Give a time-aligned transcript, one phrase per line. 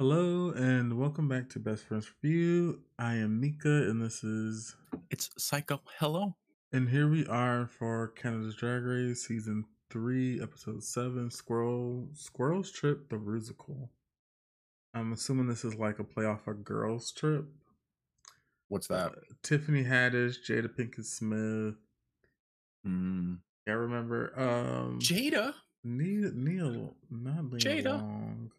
[0.00, 2.78] Hello and welcome back to Best Friends RuView.
[2.98, 4.74] I am Mika and this is
[5.10, 5.80] It's Saiko.
[5.98, 6.36] Hello.
[6.72, 13.10] and here we are for Canada's Drag Race season 3 episode 7 Squirrel Squirrel's Trip
[13.10, 13.90] the Rusical.
[14.94, 17.44] I'm assuming this is like a play off a girls trip.
[18.68, 19.08] What's that?
[19.08, 21.74] Uh, Tiffany Haddish, Jada Pinkett Smith.
[22.88, 23.40] Mm.
[23.68, 25.52] I remember um Jada.
[25.84, 28.00] Neil, Neil not Neil Jada.
[28.00, 28.50] Long.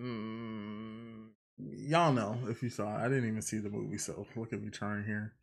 [0.00, 1.28] Mm,
[1.58, 3.04] y'all know if you saw it.
[3.04, 5.34] I didn't even see the movie, so look at me trying here.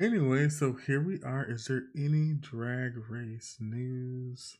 [0.00, 1.44] Anyway, so here we are.
[1.48, 4.56] Is there any drag race news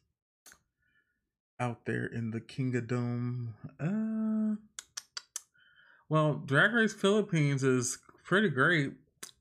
[1.59, 3.55] out there in the kingdom?
[3.81, 4.57] Uh,
[6.09, 8.93] well, Drag Race Philippines is pretty great.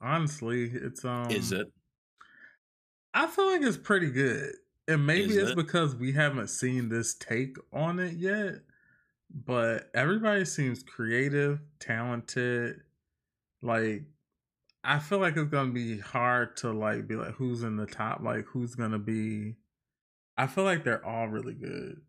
[0.02, 1.30] Honestly, it's um.
[1.30, 1.72] Is it?
[3.14, 4.54] I feel like it's pretty good.
[4.88, 5.56] And maybe Is it's it?
[5.56, 8.56] because we haven't seen this take on it yet.
[9.34, 12.82] But everybody seems creative, talented.
[13.62, 14.04] Like
[14.84, 18.22] I feel like it's gonna be hard to like be like who's in the top,
[18.22, 19.56] like who's gonna be
[20.38, 22.02] I feel like they're all really good.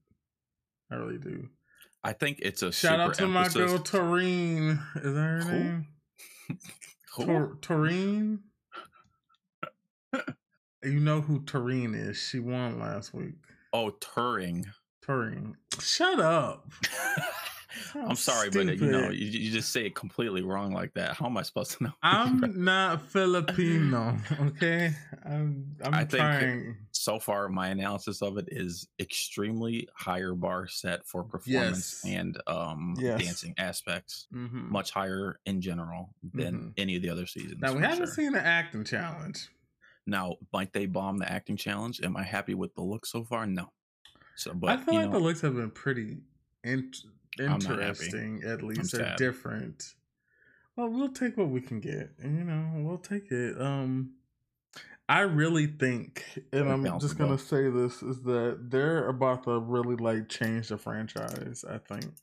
[0.90, 1.48] I really do.
[2.02, 4.70] I think it's a Shout out to super my girl emphasis- Toreen.
[4.96, 5.52] Is that her Who?
[5.52, 5.86] name?
[7.16, 8.38] Tor- Toreen?
[10.82, 12.18] you know who Toreen is.
[12.18, 13.34] She won last week.
[13.72, 14.64] Oh, Turing.
[15.06, 15.54] Turing.
[15.80, 16.66] Shut up.
[17.96, 21.16] I'm sorry, but uh, you know, you, you just say it completely wrong like that.
[21.16, 21.92] How am I supposed to know?
[22.04, 24.92] I'm not Filipino, okay?
[25.24, 26.76] I'm I'm I think- trying.
[26.92, 32.14] so far, my analysis of it is extremely higher bar set for performance Yes.
[32.14, 33.20] and um Yes.
[33.24, 34.28] dancing aspects.
[34.32, 34.70] Mhm.
[34.70, 36.72] Much higher in general than Mhm.
[36.78, 37.60] any of the other seasons.
[37.60, 38.14] Now we haven't sure.
[38.14, 39.48] seen the acting challenge.
[40.06, 42.00] Now, might they bomb the acting challenge?
[42.02, 43.46] Am I happy with the look so far?
[43.46, 43.72] No.
[44.36, 46.18] So, but I feel like know, the looks have been pretty
[46.62, 46.92] in-
[47.38, 48.42] interesting.
[48.44, 49.94] At least they're different.
[50.76, 52.10] Well, we'll take what we can get.
[52.18, 53.60] and, You know, we'll take it.
[53.60, 54.14] Um,
[55.08, 59.96] I really think, and I'm just gonna say this, is that they're about to really
[59.96, 61.64] like change the franchise.
[61.68, 62.14] I think.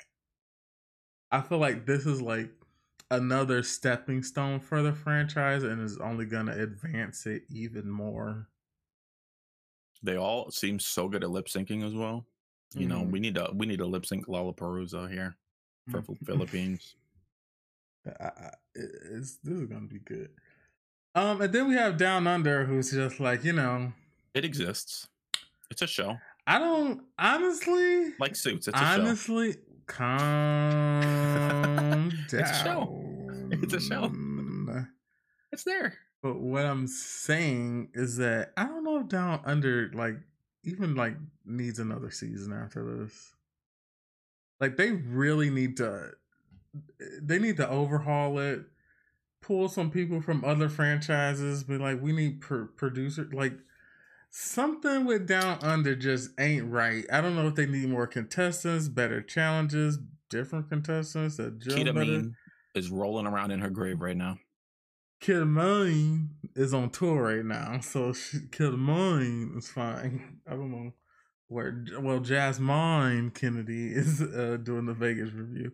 [1.32, 2.50] I feel like this is like
[3.10, 8.48] another stepping stone for the franchise, and is only gonna advance it even more.
[10.04, 12.26] They all seem so good at lip syncing as well.
[12.74, 13.12] You know, Mhm.
[13.12, 15.36] we need a we need a lip sync Lollapalooza here
[15.90, 16.18] for Mhm.
[16.26, 16.96] Philippines.
[18.06, 20.30] I, I, it's this is gonna be good.
[21.14, 23.94] Um, and then we have Down Under, who's just like you know,
[24.34, 25.08] It exists.
[25.70, 28.68] It's a show, I don't honestly, like Suits.
[28.68, 28.86] It's a show.
[28.86, 29.56] honestly,
[29.88, 30.18] calm
[31.36, 32.14] down.
[32.32, 32.98] It's a show.
[33.52, 34.12] It's a show.
[35.52, 35.98] It's there.
[36.22, 40.18] But what I'm saying is that I don't know if Down Under like
[40.64, 41.16] even like
[41.46, 43.34] needs another season after this.
[44.60, 46.12] Like they really need to
[47.22, 48.62] they need to overhaul it,
[49.42, 53.54] pull some people from other franchises, be like we need pro- producer like
[54.30, 57.04] something with Down Under just ain't right.
[57.12, 59.98] I don't know if they need more contestants, better challenges,
[60.30, 62.06] different contestants that gel Kita better.
[62.06, 62.36] Mean
[62.76, 64.38] is rolling around in her grave right now.
[65.22, 70.40] Kita Mean is on tour right now, so she, is fine.
[70.48, 70.94] I don't know
[71.48, 71.86] where.
[72.00, 75.72] Well, Jasmine Kennedie is uh, doing the Vegas revue,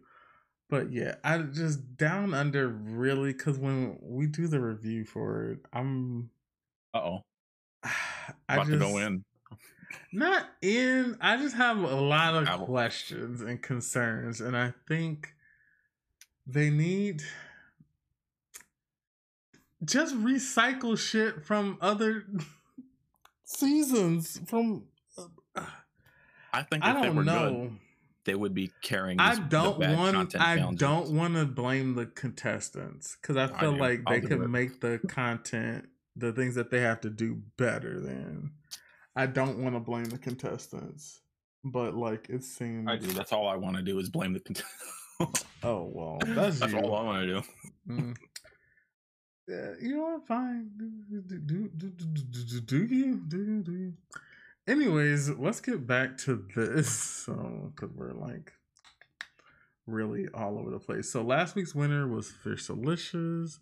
[0.69, 5.59] but yeah, I just down under really because when we do the review for it,
[5.71, 6.29] I'm
[6.93, 7.21] Uh oh,
[7.83, 9.23] I about just to go in.
[10.11, 11.17] not in.
[11.21, 15.29] I just have a lot of questions and concerns, and I think
[16.45, 17.23] they need
[19.83, 22.25] just recycle shit from other
[23.43, 24.39] seasons.
[24.47, 24.85] From
[26.53, 27.51] I think I if they were don't know.
[27.69, 27.77] good,
[28.25, 29.19] they would be carrying.
[29.19, 30.35] I don't want.
[30.35, 33.79] I don't want to blame the contestants because I I feel do.
[33.79, 34.47] like I'll they could it.
[34.47, 37.99] make the content, the things that they have to do better.
[37.99, 38.51] Than
[39.15, 41.21] I don't want to blame the contestants,
[41.63, 42.87] but like it seems.
[42.89, 43.07] I do.
[43.07, 44.67] That's all I want to do is blame the contest.
[45.63, 47.41] Oh well, that's, That's all I want to do.
[47.89, 48.15] Mm.
[49.47, 50.21] Yeah, you know?
[50.27, 50.71] Fine.
[50.77, 53.15] Do, do, do, do, do, you?
[53.15, 53.63] Do you?
[53.63, 53.93] Do you?
[54.67, 56.89] Anyways, let's get back to this.
[57.27, 58.51] So, because we're like
[59.85, 61.09] really all over the place.
[61.09, 63.59] So, last week's winner was Fiercalicious.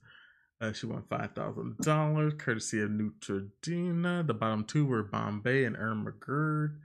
[0.60, 4.26] Uh, she won $5,000 courtesy of Neutrogena.
[4.26, 6.80] The bottom two were Bombae and Irma Gerd.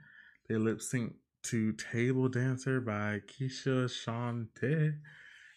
[0.47, 1.13] They lip synced
[1.43, 4.97] to Table Dancer by Keshia Chanté.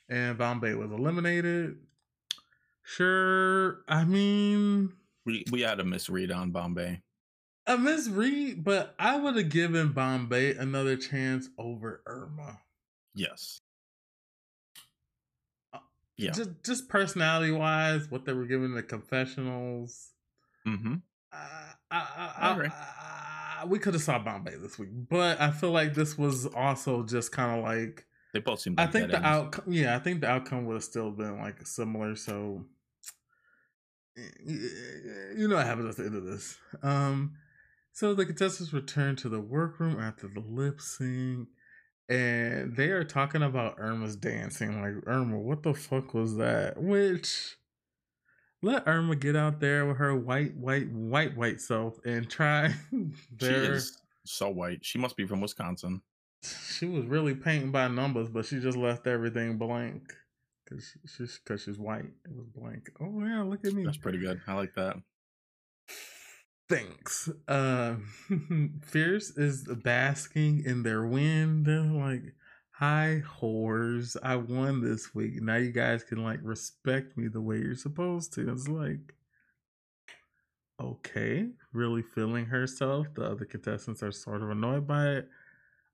[0.08, 1.76] And Bombae was eliminated.
[2.86, 4.92] Sure, I mean,
[5.24, 7.00] We we had a misread on Bombae.
[7.66, 12.60] a misread, but I would have given Bombae another chance over Irma.
[13.14, 13.60] Yes.
[16.16, 16.30] Yeah.
[16.30, 20.10] just just personality wise, what they were giving the confessionals.
[20.66, 20.94] Mm-hmm.
[21.32, 21.36] Uh,
[21.90, 22.68] I, I, agree.
[22.68, 27.02] I- we could have saw Bombae this week, but I feel like this was also
[27.02, 28.04] just kind of like
[28.34, 28.74] They both seem.
[28.76, 29.72] I think the outcome.
[29.72, 32.16] Yeah, I think the outcome would have still been like similar.
[32.16, 32.64] So
[34.44, 36.58] you know what happens at the end of this.
[36.82, 37.36] Um,
[37.92, 41.46] so the contestants return to the workroom after the lip sync,
[42.08, 44.82] and they are talking about Irma's dancing.
[44.82, 46.76] Like Irma, what the fuck was that?
[46.76, 47.54] Which
[48.62, 52.74] let Irma get out there with her white, white, white, white self and try
[53.40, 54.84] She is so white.
[54.84, 56.02] She must be from Wisconsin.
[56.44, 60.12] She was really painting by numbers, but she just left everything blank
[60.64, 62.04] because she's because she's white.
[62.24, 62.90] It was blank.
[63.00, 63.84] Oh yeah, look at me.
[63.84, 64.40] That's pretty good.
[64.46, 64.96] I like that.
[66.68, 67.28] Thanks.
[67.46, 67.96] Uh,
[68.82, 71.64] Fierce is basking in their win.
[71.64, 72.34] They're like,
[72.72, 74.16] "Hi, whores!
[74.22, 75.42] I won this week.
[75.42, 79.14] Now you guys can like respect me the way you're supposed to." It's like,
[80.80, 83.08] okay, really feeling herself.
[83.14, 85.28] The other contestants are sort of annoyed by it.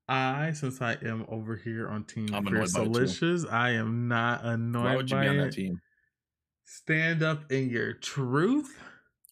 [0.09, 2.91] I, since I am over here on Team Fierce by it too.
[2.91, 5.81] Delicious, I am not annoyed Why would you by be on that team?
[6.65, 8.75] Stand up in your truth.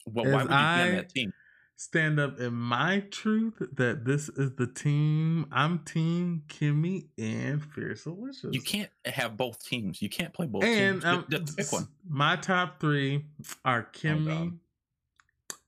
[0.06, 1.34] Well, As why would you be on that team?
[1.76, 5.46] stand up in my truth that this is the team.
[5.52, 8.54] I'm Team Kimmy and Fiercalicious.
[8.54, 10.02] You can't have both teams.
[10.02, 11.06] You can't play both And teams.
[11.06, 11.88] um, Just pick one.
[12.08, 13.26] my top three
[13.64, 14.58] are Kimmy.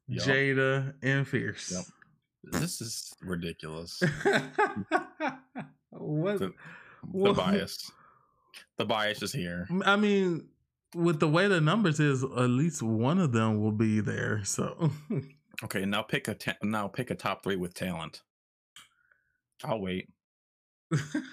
[0.09, 0.25] Yup.
[0.27, 1.71] Jada, and Fierce.
[1.71, 1.85] Yep.
[2.43, 4.01] This is ridiculous.
[5.91, 6.39] what?
[6.39, 6.53] The,
[7.13, 7.91] the bias.
[8.77, 9.67] The bias is here.
[9.85, 10.47] I mean,
[10.95, 14.43] with the way the numbers is, at least one of them will be there.
[14.43, 14.91] So
[15.63, 18.21] Okay, now pick a ta- now pick a top three with talent.
[19.63, 20.09] I'll wait.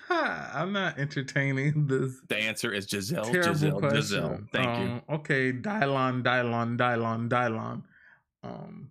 [0.08, 3.24] I'm not entertaining this The answer is Giselle.
[3.24, 3.80] Giselle.
[3.80, 3.96] question.
[4.00, 4.40] Giselle.
[4.52, 4.84] Thank you.
[4.94, 7.82] Um, Okay, Dylon, Dylon, Dylon, Dylon.
[8.44, 8.90] Um,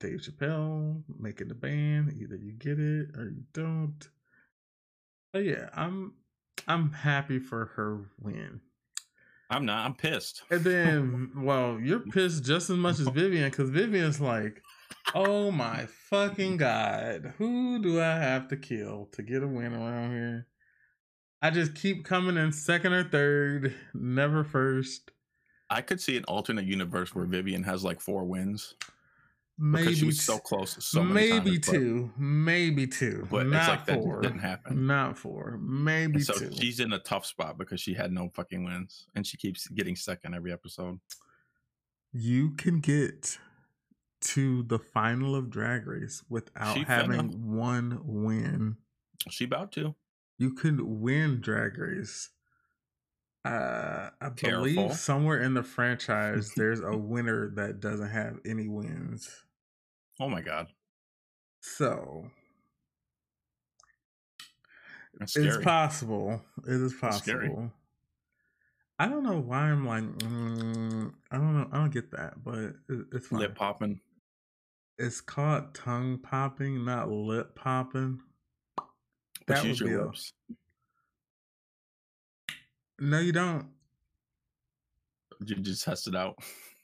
[0.00, 2.14] Dave Chappelle making the band.
[2.20, 4.08] Either you get it or you don't.
[5.32, 6.14] But yeah, I'm
[6.66, 8.60] I'm happy for her win.
[9.50, 9.86] I'm not.
[9.86, 10.42] I'm pissed.
[10.50, 14.62] And then, well, you're pissed just as much as Vivian because Vivian's like,
[15.14, 20.12] oh my fucking god, who do I have to kill to get a win around
[20.12, 20.46] here?
[21.40, 25.12] I just keep coming in second or third, never first.
[25.70, 28.74] I could see an alternate universe where Vivian has like four wins
[29.60, 30.76] Maybe because she was so close.
[30.84, 34.20] So maybe times, but- two, maybe two, But, not it's like that four.
[34.20, 34.86] didn't happen.
[34.86, 36.52] Not four, maybe And so two.
[36.52, 39.96] she's in a tough spot because she had no fucking wins, and she keeps getting
[39.96, 41.00] second every episode.
[42.12, 43.38] You can get
[44.20, 48.76] to the final of Drag Race without She having one win.
[49.28, 49.94] She about to.
[50.38, 52.30] You can win Drag Race.
[53.44, 54.64] Uh, I Careful.
[54.64, 59.28] believe somewhere in the franchise there's a winner that doesn't have any wins.
[60.20, 60.68] Oh my god,
[61.60, 62.30] So
[65.20, 66.42] it's possible.
[66.66, 67.72] It is possible.
[68.98, 71.68] I don't know why I'm like, mm, I don't know.
[71.70, 73.40] I don't get that, but it, it's fine.
[73.40, 74.00] Lip popping.
[74.98, 78.20] It's called tongue popping, not lip popping.
[79.46, 80.32] That would your be a- lips.
[82.98, 83.68] No, you don't.
[85.46, 86.36] You just test it out.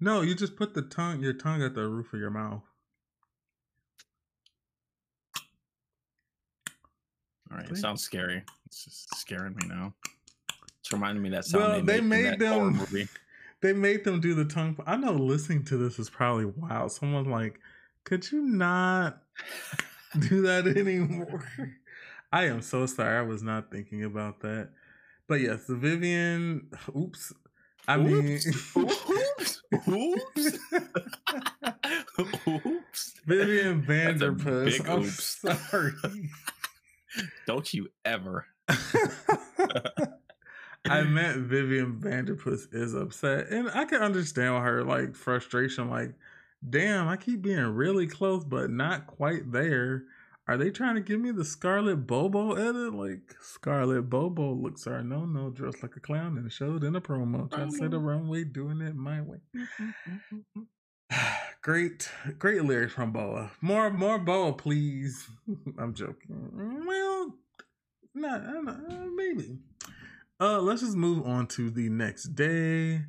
[0.00, 2.62] No, you just put the tongue, your tongue at the roof of your mouth.
[7.50, 8.42] All right, it sounds scary.
[8.66, 9.92] It's just scaring me now.
[10.80, 13.08] It's reminding me that sound Well, they, they made, them- movie.
[13.60, 14.76] They made them do the tongue.
[14.86, 16.92] I know listening to this is probably wild.
[16.92, 17.60] Someone's like,
[18.04, 19.22] could you not
[20.28, 21.46] do that anymore?
[22.32, 23.18] I am so sorry.
[23.18, 24.70] I was not thinking about that.
[25.26, 26.68] But yes, the Vivian.
[26.96, 27.32] Oops.
[27.88, 28.40] I mean,
[28.76, 29.62] Oops.
[29.88, 30.58] Oops.
[32.18, 33.14] Oops.
[33.26, 34.88] Vivian Vanderpuss.
[34.88, 35.40] I'm oops.
[35.40, 35.92] sorry.
[37.46, 38.46] Don't you ever.
[40.88, 45.90] I meant Vivian Vanderpuss is upset, and I can understand her like frustration.
[45.90, 46.14] Like,
[46.68, 50.04] damn, I keep being really close, but not quite there.
[50.50, 52.92] Are they trying to give me the Scarlett BoBo edit?
[52.92, 57.00] Like, Scarlett BoBo looks are no no dressed like a clown and showed in a
[57.00, 57.48] promo.
[57.48, 59.36] Trying to say the runway, doing it my way.
[59.56, 60.66] Mm, mm, mm,
[61.62, 63.52] great, great lyrics from Boa.
[63.60, 65.24] More, more Boa, please.
[65.78, 66.84] I'm joking.
[66.84, 67.36] Well,
[68.16, 69.56] not, I don't uh, maybe.
[70.40, 73.02] Uh, let's just move on to the next day.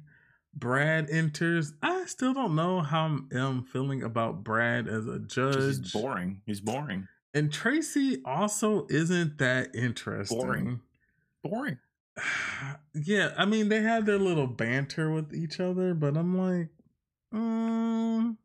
[0.54, 1.74] Brad enters.
[1.82, 5.94] I still don't know how I'm feeling about Brad as a 'Cause He's judge.
[5.94, 6.42] boring.
[6.46, 7.08] He's boring.
[7.34, 10.38] And Traci also isn't that interesting.
[10.40, 10.80] Boring.
[11.44, 11.78] Boring.
[12.94, 16.70] yeah, I mean they had their little banter with each other, but I'm like,
[17.32, 18.38] um,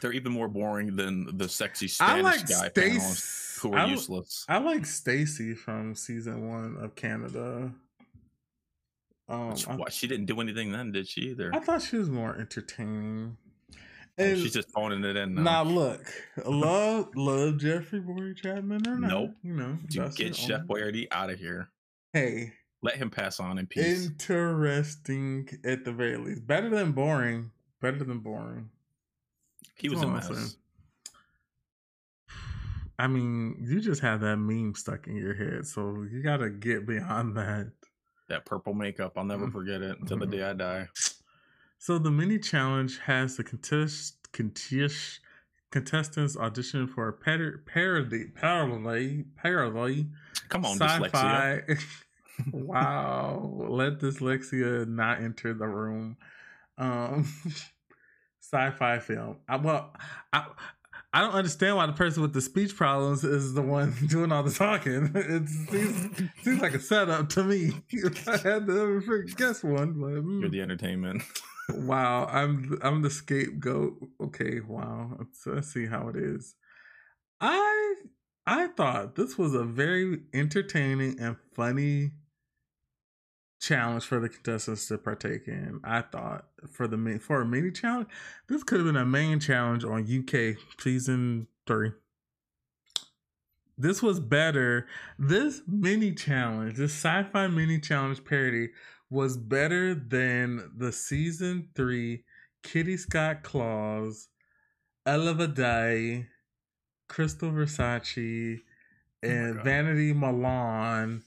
[0.00, 3.58] they're even more boring than the sexy Spanish I like guy Stace.
[3.60, 4.44] who are I, useless.
[4.48, 7.72] I like Stacey from season one of Canada.
[9.28, 11.30] Um, Which- I, she didn't do anything then, did she?
[11.30, 13.36] Either I thought she was more entertaining.
[14.18, 15.42] And she's just phoning it in now.
[15.42, 16.12] now look,
[16.44, 19.08] love love Jeffrey Bowyer-Chapman or not?
[19.10, 19.30] Nope.
[19.44, 21.68] You know, Dude, get Chef Boyardee out of here.
[22.12, 24.06] Hey, Let him pass on in peace.
[24.06, 26.46] interesting at the very least.
[26.46, 27.50] Better than boring.
[27.80, 28.70] Better than boring.
[29.76, 30.26] he was a mess.
[30.26, 30.48] saying.
[32.98, 36.86] I mean, you just have that meme stuck in your head, so you gotta get
[36.86, 37.70] beyond that.
[38.28, 39.52] That purple makeup, I'll never Mm.
[39.52, 40.30] forget it until the Mhm.
[40.32, 40.88] day I die.
[41.78, 45.20] So the mini challenge has the contest, contest,
[45.70, 50.06] contestants audition for a par- parody, parody, parody,
[50.48, 51.70] Come on, dyslexia.
[51.70, 51.76] sci-fi.
[52.52, 56.16] wow, let dyslexia not enter the room.
[56.76, 57.32] Um,
[58.40, 59.36] sci-fi film.
[59.48, 59.92] I, well,
[60.32, 60.46] I
[61.12, 64.42] I don't understand why the person with the speech problems is the one doing all
[64.42, 65.10] the talking.
[65.14, 67.72] It seems, seems like a setup to me.
[68.26, 70.40] I had to ever guess one, but mm.
[70.40, 71.22] You're the entertainment.
[71.72, 73.98] Wow, I'm I'm the scapegoat.
[74.22, 75.16] Okay, wow.
[75.18, 76.54] Let's, let's see how it is.
[77.40, 77.94] I
[78.46, 82.12] I thought this was a very entertaining and funny
[83.60, 85.80] challenge for the contestants to partake in.
[85.84, 88.08] I thought for the mi- for a mini challenge,
[88.48, 91.92] this could have been a main challenge on UK season three.
[93.76, 94.86] This was better.
[95.18, 98.70] This mini challenge, this sci-fi mini challenge parody
[99.10, 102.24] was better than the season three
[102.62, 104.28] Kitty Scott-Claus,
[105.06, 106.26] Ella Vaday,
[107.08, 108.60] Krystal Versace,
[109.22, 109.64] and God.
[109.64, 111.22] Vanity Milan.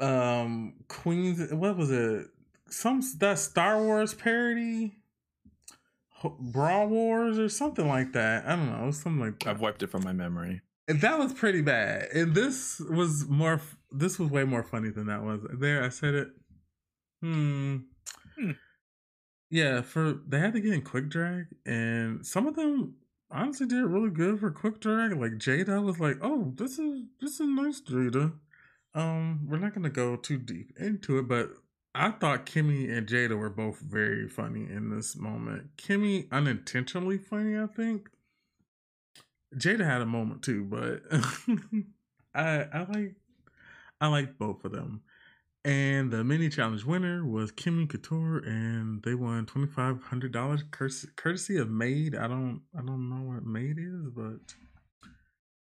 [0.00, 1.52] Um, Queens.
[1.52, 2.26] What was it?
[2.68, 4.92] Some that Star Wars parody,
[6.38, 8.46] Brawl Wars or something like that.
[8.46, 9.50] I don't know, something like that.
[9.50, 10.62] I've wiped it from my memory.
[10.88, 12.08] And that was pretty bad.
[12.14, 13.60] And this was more.
[13.90, 15.40] This was way more funny than that was.
[15.52, 16.28] There, I said it.
[17.22, 17.76] Hmm.
[18.36, 18.52] Hmm.
[19.50, 22.96] Yeah, for they had to get in quick drag, and some of them
[23.30, 25.12] honestly did really good for quick drag.
[25.12, 28.32] Like Jada was like, "Oh, this is this is nice, Jada."
[28.94, 31.50] Um, we're not gonna go too deep into it, but
[31.94, 35.76] I thought Kimmy and Jada were both very funny in this moment.
[35.76, 38.08] Kimmy unintentionally funny, I think.
[39.54, 41.02] Jada had a moment too, but
[42.34, 43.16] I I like
[44.00, 45.02] I like both of them.
[45.64, 50.64] And the mini challenge winner was Kimmy Couture, and they won twenty five hundred dollars
[50.72, 52.16] courtesy of Made.
[52.16, 54.40] I don't I don't know what Made is, but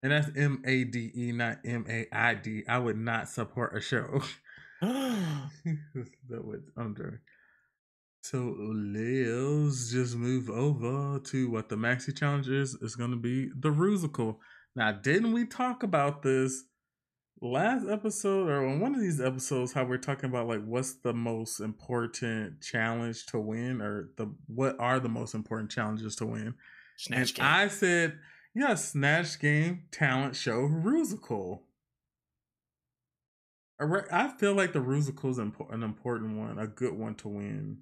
[0.02, 2.64] and that's M A D E, not M A I D.
[2.68, 4.20] I would not support a show
[4.80, 5.50] that
[6.28, 7.18] would joking.
[8.22, 12.76] So let's just move over to what the maxi challenge is.
[12.82, 14.38] It's gonna be the Rusical.
[14.74, 16.64] Now, didn't we talk about this
[17.40, 19.72] last episode or on one of these episodes?
[19.72, 24.76] How we're talking about like what's the most important challenge to win, or the what
[24.78, 26.54] are the most important challenges to win?
[26.96, 27.46] Snatch and game.
[27.46, 28.18] I said,
[28.54, 31.60] yeah, Snatch Game Talent Show Rusical.
[33.80, 37.78] I feel like the Rusical is an important one, a good one to win.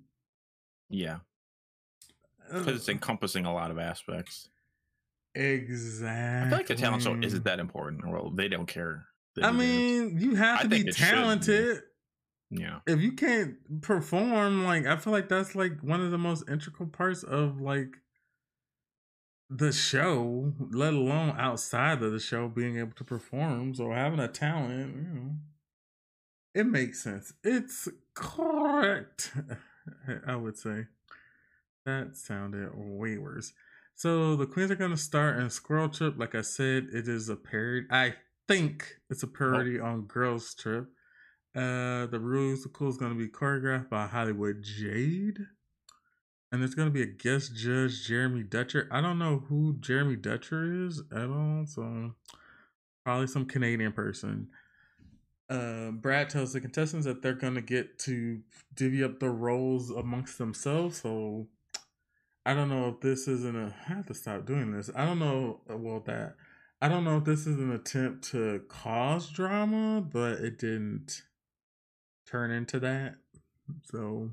[0.89, 1.19] yeah,
[2.51, 4.49] Uh, because it's encompassing a lot of aspects.
[5.35, 6.47] Exactly.
[6.47, 8.09] I feel like the talent show isn't that important.
[8.09, 9.07] Well, they don't care.
[9.41, 9.59] I it is.
[9.59, 10.93] mean, you have to be should be.
[10.93, 11.83] talented.
[12.51, 16.49] yeah, If you can't perform, like I feel like that's like one of the most
[16.49, 17.97] integral parts of like
[19.49, 23.75] the show, let alone outside of the show, being able to perform.
[23.75, 25.31] So having a talent, you know,
[26.55, 27.33] it makes sense.
[27.45, 29.33] It's correct.
[30.27, 30.87] I would say
[31.85, 33.53] that sounded way worse.
[33.95, 36.15] So the queens are gonna start in Squirrel Trip.
[36.19, 37.87] Like I said, it is a parody.
[37.91, 38.15] I
[38.53, 40.87] think it's a parody on Girls Trip.
[41.55, 45.39] Uh, the cool is gonna be choreographed by Hollywood Jade,
[46.51, 48.89] and there's gonna be a guest judge, Jeremy Dutcher.
[48.91, 52.15] I don't know who Jeremy Dutcher is at all, so
[53.05, 54.49] probably some Canadian person.
[55.51, 58.41] Uh, Brad tells the contestants that they're gonna get to
[58.75, 61.03] divvy up the roles amongst themselves.
[61.03, 61.49] So
[62.47, 63.75] I don't know if this isn't a.
[63.89, 64.91] I have to stop doing this.
[64.95, 65.61] I don't know.
[65.71, 66.37] uh, Well, that
[66.83, 71.23] I don't know if this is an attempt to cause drama, but it didn't
[72.27, 73.15] turn into that.
[73.85, 74.31] So,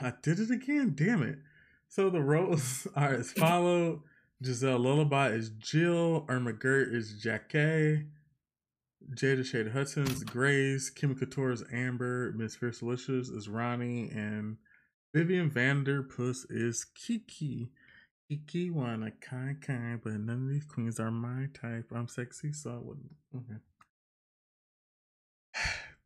[0.00, 0.92] I did it again.
[0.94, 1.40] Damn it!
[1.88, 4.04] So the roles are as follow:
[4.40, 8.06] Giselle Lullaby is Jill, Irma Gerd is Jackie,
[9.16, 14.58] Jada Shada Hudson's Grace, Kim Couture's Amber, Miss Fiercalicious is Ronnie, and
[15.12, 17.72] Vivian Vanderpuss is Kiki.
[18.32, 21.90] Kiki wanna kind kind, but none of these queens are my type.
[21.94, 23.12] I'm sexy, so I wouldn't.
[23.36, 23.60] Okay.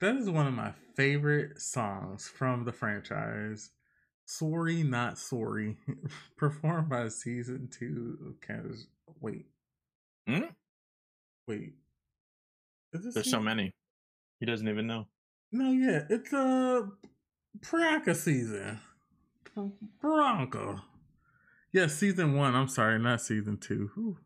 [0.01, 3.71] That is one of my favorite songs from the franchise.
[4.25, 5.77] Sorry, not sorry.
[6.37, 8.89] Performed by season two of Canada's.
[9.21, 9.47] Wait.
[10.27, 10.47] Hmm?
[11.47, 11.75] Wait.
[12.93, 13.73] There's so many.
[14.41, 15.07] He doesn't even know.
[15.53, 16.83] No, yeah, it's a uh,
[17.61, 18.81] Priyanka season.
[20.03, 20.83] Priyanka.
[21.73, 22.55] Yeah, season one.
[22.55, 23.91] I'm sorry, not season two.
[23.95, 24.19] Whew.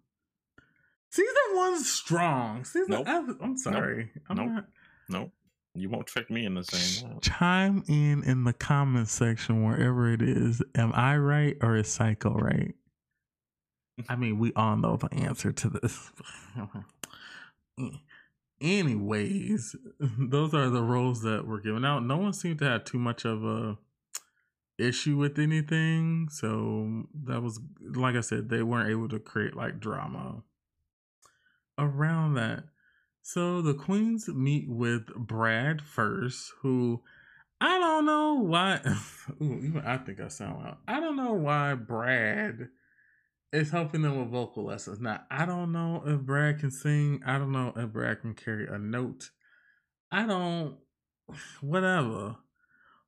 [1.11, 2.65] Season one's strong.
[2.65, 2.87] Season.
[2.91, 3.09] Nope.
[3.09, 4.11] I, am sorry.
[4.29, 4.49] I'm Nope.
[4.49, 4.67] not.
[5.09, 5.31] Nope.
[5.75, 7.17] You won't trick me in the same way.
[7.21, 10.63] Chime in in the comment section wherever it is.
[10.75, 12.75] Am I right or is Saiko right?
[14.09, 16.11] I mean, we all know the answer to this.
[18.61, 22.05] Anyways, those are the roles that were given out.
[22.05, 23.79] No one seemed to have too much of a
[24.81, 26.29] issue with anything.
[26.31, 27.61] So that was
[27.95, 30.43] like I said, they weren't able to create like drama
[31.79, 32.65] around that.
[33.23, 37.03] So the queens meet with Brad first, who
[37.61, 38.81] I don't know why.
[39.43, 40.79] Ooh, even I think I sound loud.
[40.89, 42.69] I don't know why Brad
[43.53, 45.01] is helping them with vocal lessons.
[45.01, 47.21] Now I don't know if Brad can sing.
[47.27, 49.31] I don't know if Brad can carry a note.
[50.11, 50.77] I don't.
[51.61, 52.37] Whatever.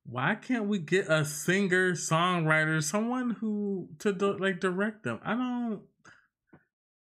[0.05, 5.21] Why can't we get a singer, songwriter, someone who to do, like direct them?
[5.25, 5.83] I don't.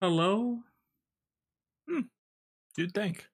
[0.02, 0.60] Hello.
[1.90, 2.02] Hmm,
[2.78, 3.28] you'd think.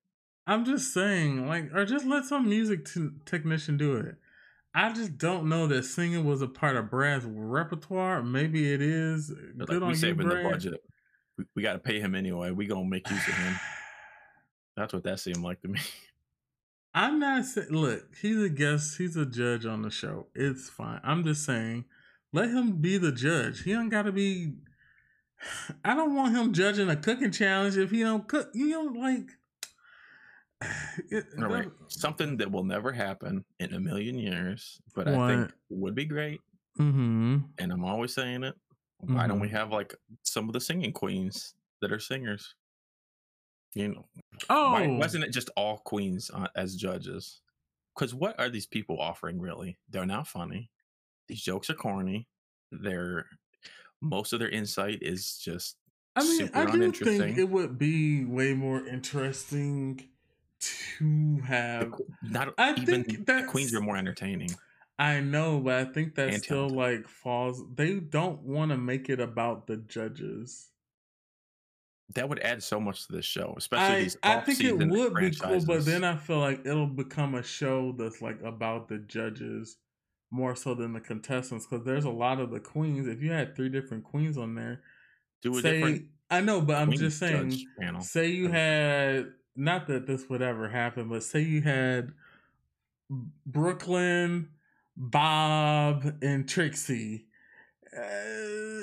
[0.45, 4.15] I'm just saying, like, or just let some music t- technician do it.
[4.73, 8.21] I just don't know that singing was a part of Brad's repertoire.
[8.21, 9.31] Maybe it is.
[9.31, 10.51] Uh, but Good like on we you, saving the Brad.
[10.51, 10.81] budget.
[11.37, 12.51] We, we got to pay him anyway.
[12.51, 13.55] We gonna make use of him.
[14.77, 15.79] That's what that seemed like to me.
[16.97, 17.67] I'm not saying.
[17.69, 18.97] Look, he's a guest.
[18.97, 20.27] He's a judge on the show.
[20.33, 20.99] It's fine.
[21.03, 21.85] I'm just saying,
[22.33, 23.61] let him be the judge.
[23.61, 24.53] He don't got to be.
[25.85, 28.49] I don't want him judging a cooking challenge if he don't cook.
[28.53, 29.29] You don't like.
[31.11, 35.51] It, All right, something that will never happen in a million years, but I think
[35.69, 36.41] would be great.
[36.79, 37.37] Mm-hmm.
[37.59, 38.55] And I'm always saying it.
[38.97, 42.55] Why don't we have like some of the singing queens that are singers?
[43.73, 44.05] You know,
[44.49, 47.41] Oh, why wasn't it just all queens uh, as judges?
[47.95, 49.77] Because what are these people offering really?
[49.89, 50.71] They're not funny.
[51.27, 52.27] These jokes are corny.
[52.71, 53.27] They're
[54.01, 55.77] most of their insight is just
[56.15, 60.09] I mean, I do think it would be way more interesting
[60.59, 61.91] to have.
[61.91, 64.49] qu- not I think the queens are more entertaining.
[64.99, 66.77] I know, but I think that And still talented.
[67.03, 67.61] like falls.
[67.75, 70.69] They don't want to make it about the judges.
[72.15, 74.17] That would add so much to this show, especially I these.
[74.23, 77.93] I think it would be cool, but then I feel like it'll become a show
[77.97, 79.77] that's like about the judges
[80.31, 83.07] more so than the contestants because there's a lot of the queens.
[83.07, 84.81] If you had three different queens on there,
[85.41, 86.05] do a say different.
[86.29, 87.57] I know, but I'm just saying.
[87.99, 92.11] Say you had not that this would ever happen, but say you had
[93.45, 94.49] Brooklyn,
[94.95, 97.26] Bob, and Trixie.
[97.95, 97.99] Uh,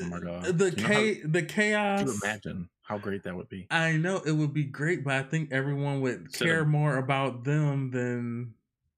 [0.03, 0.59] Oh my God.
[0.59, 2.03] The You know how- the Could chaos.
[2.07, 3.67] you imagine how great that would be?
[3.71, 7.91] I know it would be great, but I think everyone would care more about them
[7.91, 8.55] than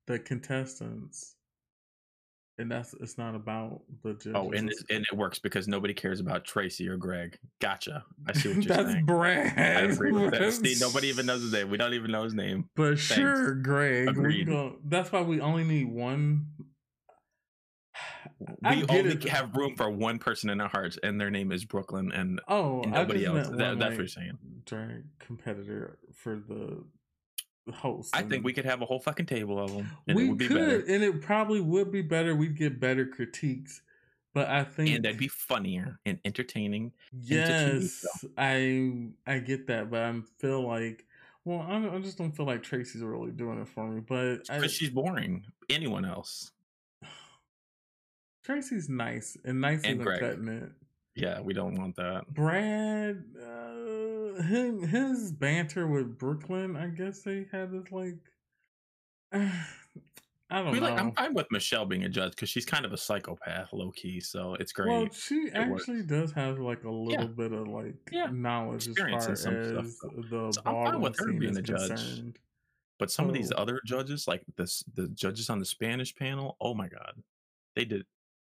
[0.06, 1.34] the contestants.
[2.58, 4.32] And that's it's not about the judges.
[4.34, 7.38] Oh, and it, and it works because nobody cares about Traci or Greg.
[7.60, 8.02] Gotcha.
[8.26, 9.04] I see what you're that's saying.
[9.04, 9.58] That's Brad.
[9.58, 10.52] I agree with that.
[10.54, 11.68] See, nobody even knows his name.
[11.68, 12.70] We don't even know his name.
[12.74, 14.08] But sure, Greg.
[14.08, 14.48] Agreed.
[14.86, 16.46] that's why we only need one.
[18.38, 19.28] We only it.
[19.28, 22.12] have room for one person in our hearts, and their name is Brooklyn.
[22.12, 23.48] And Oh, nobody else.
[23.48, 24.38] That- that's what you're saying.
[24.66, 26.84] Drag competitor for the
[27.72, 28.14] host.
[28.14, 30.38] I think we could have a whole fucking table of them, and we it would
[30.38, 32.34] be could, better, and it probably would be better.
[32.36, 33.82] We'd get better critiques,
[34.34, 36.92] but I think and that'd be funnier and entertaining.
[37.12, 38.04] yes,
[38.36, 41.06] I I get that, but I feel like
[41.44, 44.00] well, I, don't- I just don't feel like Traci's really doing it for me.
[44.06, 45.44] But Because she's boring.
[45.70, 46.50] Anyone else?
[48.46, 50.20] Traci's nice and nice And even Greg.
[50.20, 50.72] cutting it.
[51.14, 52.26] Yeah, we don't want that.
[52.28, 58.18] Brad, uh, him, his banter with Brooklyn, I guess they had this like,
[59.32, 60.86] I don't We know.
[60.86, 63.90] like, I'm fine with Michelle being a judge because she's kind of a psychopath, low
[63.90, 64.20] key.
[64.20, 64.88] So it's great.
[64.90, 65.86] well, she works.
[65.86, 67.28] actually does have like a little Yeah.
[67.28, 68.30] bit of like Yeah.
[68.30, 70.10] knowledge as Experience far some stuff, as though.
[70.10, 71.92] the So I'm fine with her being is a judge.
[71.92, 72.38] concerned.
[72.98, 76.74] But some of these other judges, like this, the judges on the Spanish panel, oh
[76.74, 77.22] my god,
[77.74, 78.06] they did,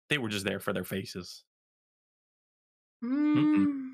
[0.10, 1.44] they were just there for their faces.
[3.04, 3.94] Mm,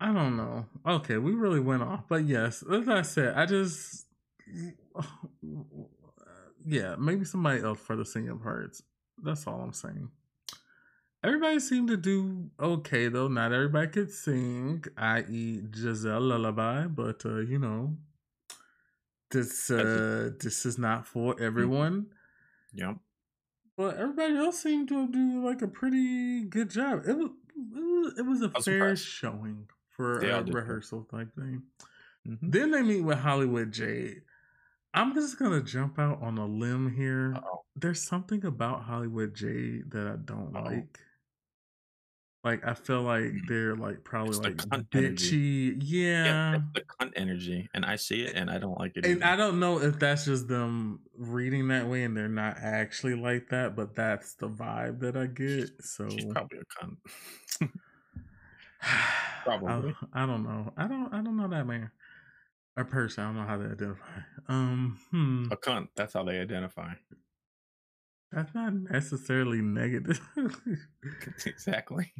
[0.00, 0.66] I don't know.
[0.86, 4.06] Okay, we really went off, but yes, as I said, I just
[6.64, 8.82] yeah, maybe somebody else for the singing parts.
[9.22, 10.10] That's all I'm saying.
[11.24, 13.28] Everybody seemed to do okay though.
[13.28, 17.96] Not everybody could sing, i.e., Giselle Lullaby, but uh, you know,
[19.30, 21.44] this uh, this is not for Mm-hmm.
[21.44, 22.06] everyone.
[22.74, 22.96] Yep.
[23.78, 27.04] But everybody else seemed to do like a pretty good job.
[27.08, 29.06] It was it was, it was a was fair impressed.
[29.06, 31.62] showing for all a rehearsal type thing.
[32.26, 32.38] Mhm.
[32.42, 34.24] Then they meet with Hollywood Jade.
[34.94, 37.34] I'm just gonna jump out on a limb here.
[37.36, 37.64] Uh-oh.
[37.76, 40.62] There's something about Hollywood Jade that I don't Uh-oh.
[40.64, 41.00] like.
[42.44, 45.76] Like I feel like they're like probably It's like bitchy.
[45.80, 46.24] Yeah.
[46.24, 49.04] Yeah, the cunt energy, and I see it, and I don't like it.
[49.04, 49.24] And either.
[49.24, 53.48] I don't know if that's just them reading that way and they're not actually like
[53.48, 55.70] that, but that's the vibe that I get.
[55.82, 56.96] So She's probably a cunt.
[58.82, 59.12] I,
[59.44, 59.96] Probably.
[60.12, 60.72] I don't know.
[60.76, 61.90] I don't I don't know that man.
[62.76, 63.24] A person.
[63.24, 64.04] I don't know how they identify.
[64.48, 65.46] Um hmm.
[65.50, 65.88] A cunt.
[65.96, 66.92] That's how they identify.
[68.30, 70.20] That's not necessarily negative.
[71.46, 72.12] exactly.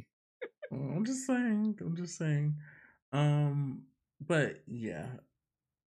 [0.71, 1.77] I'm just saying.
[1.81, 2.55] I'm just saying.
[3.11, 3.83] Um,
[4.25, 5.07] but yeah,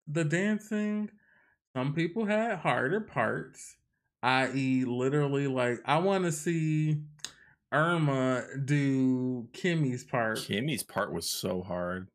[0.07, 1.11] the dancing.
[1.77, 3.77] Some people had harder parts,
[4.23, 6.99] i.e., literally, like I want to see
[7.73, 12.09] Irma do Kimmy's part, Kimmy's part was so hard.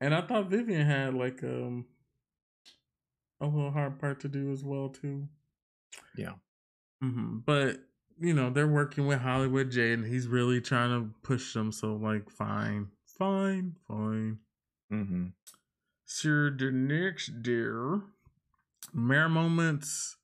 [0.00, 1.86] and I thought Vivian had like um
[3.40, 5.28] a little hard part to do as well too.
[6.16, 6.34] Yeah.
[7.00, 7.78] hmm But
[8.20, 11.72] you know they're working with Hollywood J, and he's really trying to push them.
[11.72, 14.38] So like, fine, fine, fine.
[14.92, 15.26] Mm-hmm.
[16.04, 18.02] Sir, the next dear
[18.92, 20.16] Mare moments.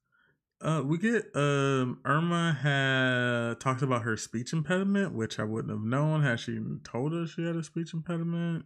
[0.60, 5.84] Uh, we get um Irma had talked about her speech impediment, which I wouldn't have
[5.84, 8.64] known had she told us she had a speech impediment.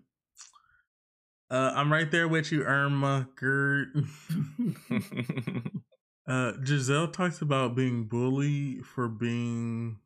[1.51, 3.29] Uh, I'm right there with you, Irma.
[3.35, 3.89] Gerd.
[6.31, 9.99] Uh, Giselle talks about being bullied for being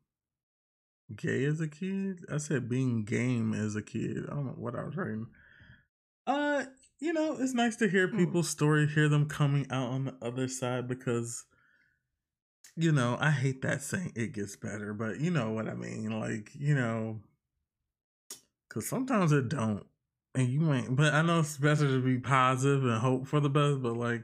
[1.15, 2.25] gay as a kid.
[2.33, 4.25] I said being game as a kid.
[4.31, 5.27] I don't know what I was writing.
[6.27, 6.65] Uh,
[6.99, 8.17] you know, it's nice to hear Hmm.
[8.17, 11.45] people's story, hear them coming out on the other side because,
[12.75, 16.19] you know, I hate that saying it gets better, but you know what I mean.
[16.19, 17.21] Like, you know,
[18.67, 19.85] because sometimes it don't,
[20.35, 20.97] and you ain't.
[20.97, 24.23] But I know it's better to be positive and hope for the best, but like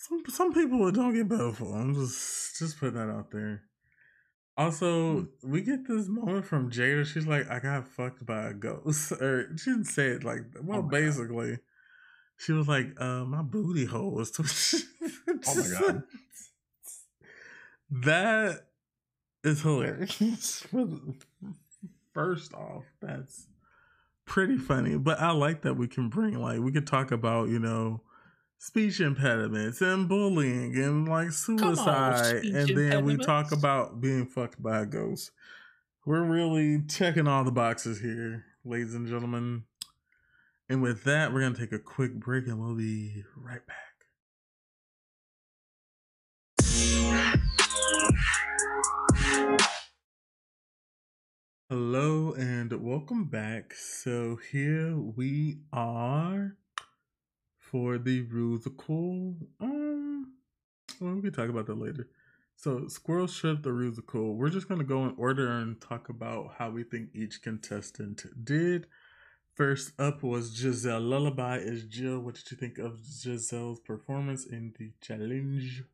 [0.00, 1.76] some some people don't get better for.
[1.76, 3.62] I'm just just putting that out there.
[4.56, 7.04] Also, we get this moment from Jada.
[7.06, 10.40] She's like, "I got fucked by a ghost," or she didn't say it like.
[10.62, 10.90] Well, Oh my God.
[10.90, 11.58] basically,
[12.38, 14.80] she was like, "Uh, my booty hole was twitching."
[15.46, 16.02] Oh my God.
[18.02, 18.66] that
[19.44, 20.66] is hilarious.
[22.14, 23.46] First off, that's
[24.26, 27.58] pretty funny, but I like that we can bring like we could talk about you
[27.58, 28.02] know
[28.62, 34.62] speech impediments and bullying and like suicide, speech and then we talk about being fucked
[34.62, 35.30] by a ghost.
[36.04, 39.64] We're really checking all the boxes here, ladies and gentlemen.
[40.68, 43.76] And with that, we're gonna take a quick break, and we'll be right back.
[51.70, 53.72] Hello and welcome back.
[53.72, 56.58] So here we are
[57.70, 59.36] for the musical.
[59.60, 60.32] Um,
[61.00, 62.08] well, we can talk about that later.
[62.56, 64.34] So Squirrel Trip, the musical.
[64.34, 68.86] We're just gonna go in order and talk about how we think each contestant did.
[69.54, 71.58] First up was Giselle Lullaby.
[71.58, 72.20] Is Jill?
[72.20, 75.84] What did you think of Giselle's performance in the challenge?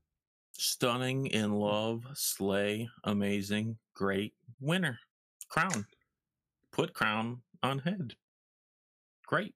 [0.52, 4.98] Stunning, in love, slay, amazing, great, winner,
[5.48, 5.86] crown,
[6.72, 8.14] put crown on head.
[9.26, 9.54] Great.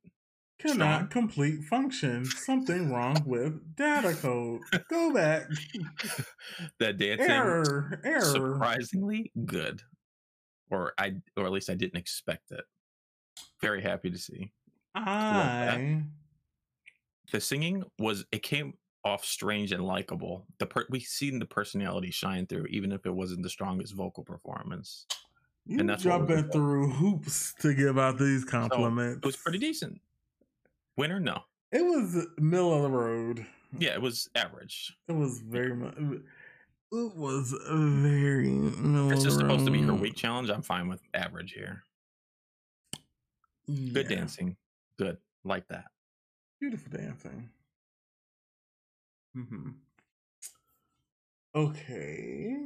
[0.60, 1.08] Cannot Strong.
[1.08, 2.24] complete function.
[2.24, 4.60] Something wrong with data code.
[4.90, 5.46] Go back.
[6.78, 8.00] that dancing Error.
[8.04, 8.20] Error.
[8.20, 9.82] surprisingly good,
[10.70, 12.64] or I, or at least I didn't expect it.
[13.62, 14.52] Very happy to see.
[14.94, 16.02] I.
[17.32, 20.46] The singing was it came off strange and likable.
[20.58, 24.24] The per- we seen the personality shine through, even if it wasn't the strongest vocal
[24.24, 25.06] performance.
[25.66, 29.18] You And that's jumping through hoops to give out these compliments.
[29.18, 30.00] It was pretty decent.
[31.00, 31.44] Winner, no.
[31.72, 33.46] It was middle of the road.
[33.78, 34.94] Yeah, it was average.
[35.08, 35.94] It was very much.
[35.96, 40.50] It was very middle It's just supposed to be her week challenge.
[40.50, 41.84] I'm fine with average here.
[43.66, 44.58] Good dancing.
[44.98, 45.16] Good.
[45.42, 45.86] Like that.
[46.60, 47.48] Beautiful dancing.
[49.34, 49.70] Mm-hmm.
[51.54, 52.56] Okay.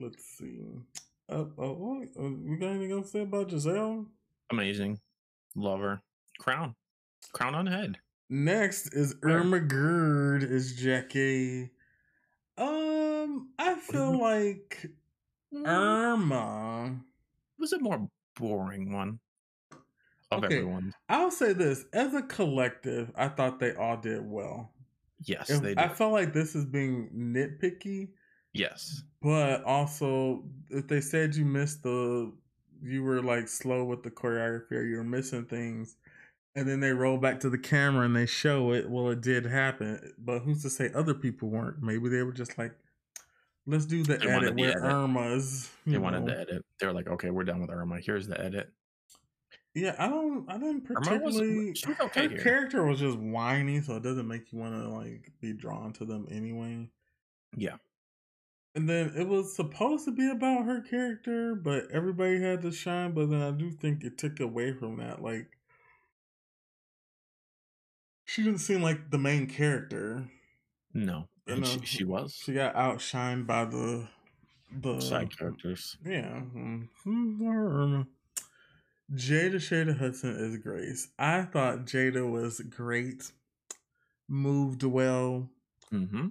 [0.00, 0.62] Let's see.
[1.28, 4.06] Uh, oh, oh, uh, we got anything else to say about Giselle?
[4.50, 4.98] Amazing.
[5.54, 6.00] Love her.
[6.38, 6.74] Crown.
[7.32, 7.98] Crown on head.
[8.28, 9.14] Next is?
[9.22, 11.70] Irma Gerd is Jackie.
[12.58, 14.90] Um, I feel like
[15.64, 16.86] Irma.
[17.58, 19.18] It was a more boring one
[20.30, 20.56] of Okay.
[20.58, 20.92] everyone.
[21.08, 24.72] I'll say this: as a collective, I thought they all did well.
[25.20, 28.10] Yes, If- they I felt like this is being nitpicky,
[28.52, 29.02] Yes.
[29.22, 32.32] but also if they said you missed the,
[32.82, 35.96] you were like slow with the choreography or you were missing things,
[36.56, 38.90] and then they roll back to the camera and they show it.
[38.90, 41.82] Well, it did happen, but who's to say other people weren't?
[41.82, 42.72] Maybe they were just like,
[43.66, 44.82] let's do the They edit the edit.
[44.82, 45.70] Irma's.
[45.84, 46.34] They you wanted know.
[46.34, 46.64] the edit.
[46.80, 48.00] They were like, okay, we're done with Irma.
[48.00, 48.72] Here's the edit.
[49.74, 50.50] Yeah, I don't.
[50.50, 51.68] I didn't particularly.
[51.68, 52.38] was okay her here.
[52.38, 56.06] character was just whiny, so it doesn't make you want to like be drawn to
[56.06, 56.88] them anyway.
[57.54, 57.76] Yeah.
[58.74, 63.12] And then it was supposed to be about her character, but everybody had to shine.
[63.12, 65.22] But then I do think it took away from that.
[65.22, 65.55] Like,
[68.26, 70.28] she didn't seem like the main character.
[70.94, 71.28] No.
[71.46, 72.34] You And know, she, she was.
[72.34, 74.08] She got outshined by the
[74.70, 75.96] the Side characters.
[76.04, 76.42] Yeah.
[76.54, 78.06] mm, mm,
[79.12, 81.08] Jada Shada Hudson is Grace.
[81.18, 83.32] I thought Jada was great.
[84.28, 85.50] Moved well,
[85.92, 86.28] Mm-hmm.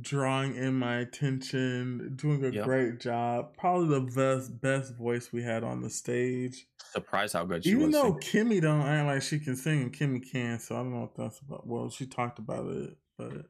[0.00, 2.64] Drawing in my attention, doing a Yep.
[2.64, 3.56] great job.
[3.56, 6.66] Probably the best best voice we had on the stage.
[6.92, 7.92] Surprised how good she Even was.
[7.92, 8.48] though singing.
[8.50, 11.14] Kimmy don't act like she can sing and Kimmy can, so I don't know if
[11.14, 13.46] that's about well, she talked about it, but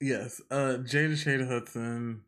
[0.00, 2.22] yes, uh Jada Shada Hudson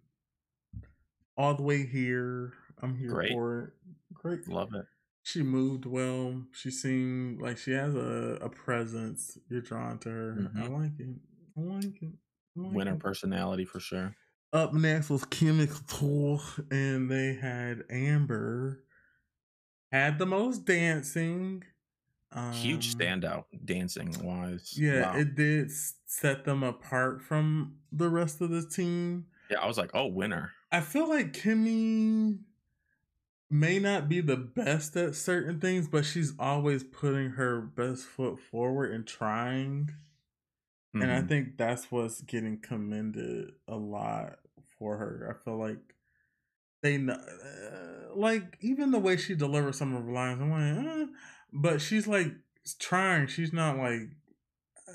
[1.37, 2.55] all the way here.
[2.83, 3.33] I'm here Great.
[3.33, 3.73] for it.
[4.15, 4.49] Great.
[4.49, 4.87] Love it.
[5.23, 6.43] She moved well.
[6.53, 9.37] She seemed like she has a, a presence.
[9.51, 10.51] You're drawn to her.
[10.57, 10.71] I Mhm.
[10.83, 11.17] like it.
[11.57, 12.13] I like it.
[12.59, 13.01] Winner it.
[13.01, 14.15] personality for sure.
[14.53, 15.69] Up next was Kimmy
[16.71, 18.83] and they had Amber.
[19.93, 21.65] Had the most dancing.
[22.53, 24.75] Huge Um, standout dancing wise.
[24.79, 25.19] Yeah, Wow.
[25.19, 29.27] it did set them apart from the rest of the team.
[29.51, 30.53] yeah, I was like, oh, winner.
[30.71, 32.39] I feel like Kimmy
[33.51, 38.39] may not be the best at certain things, but she's always putting her best foot
[38.39, 39.91] forward and trying.
[41.01, 41.29] And I Mhm.
[41.29, 44.41] think that's what's getting commended a lot
[44.79, 45.29] for her.
[45.39, 45.95] I feel like
[46.83, 51.09] they know, uh, like even the way she delivers some of her lines, I'm like,
[51.11, 51.13] uh,
[51.53, 52.29] but she's like
[52.79, 53.27] trying.
[53.29, 54.03] She's not like
[54.89, 54.93] uh,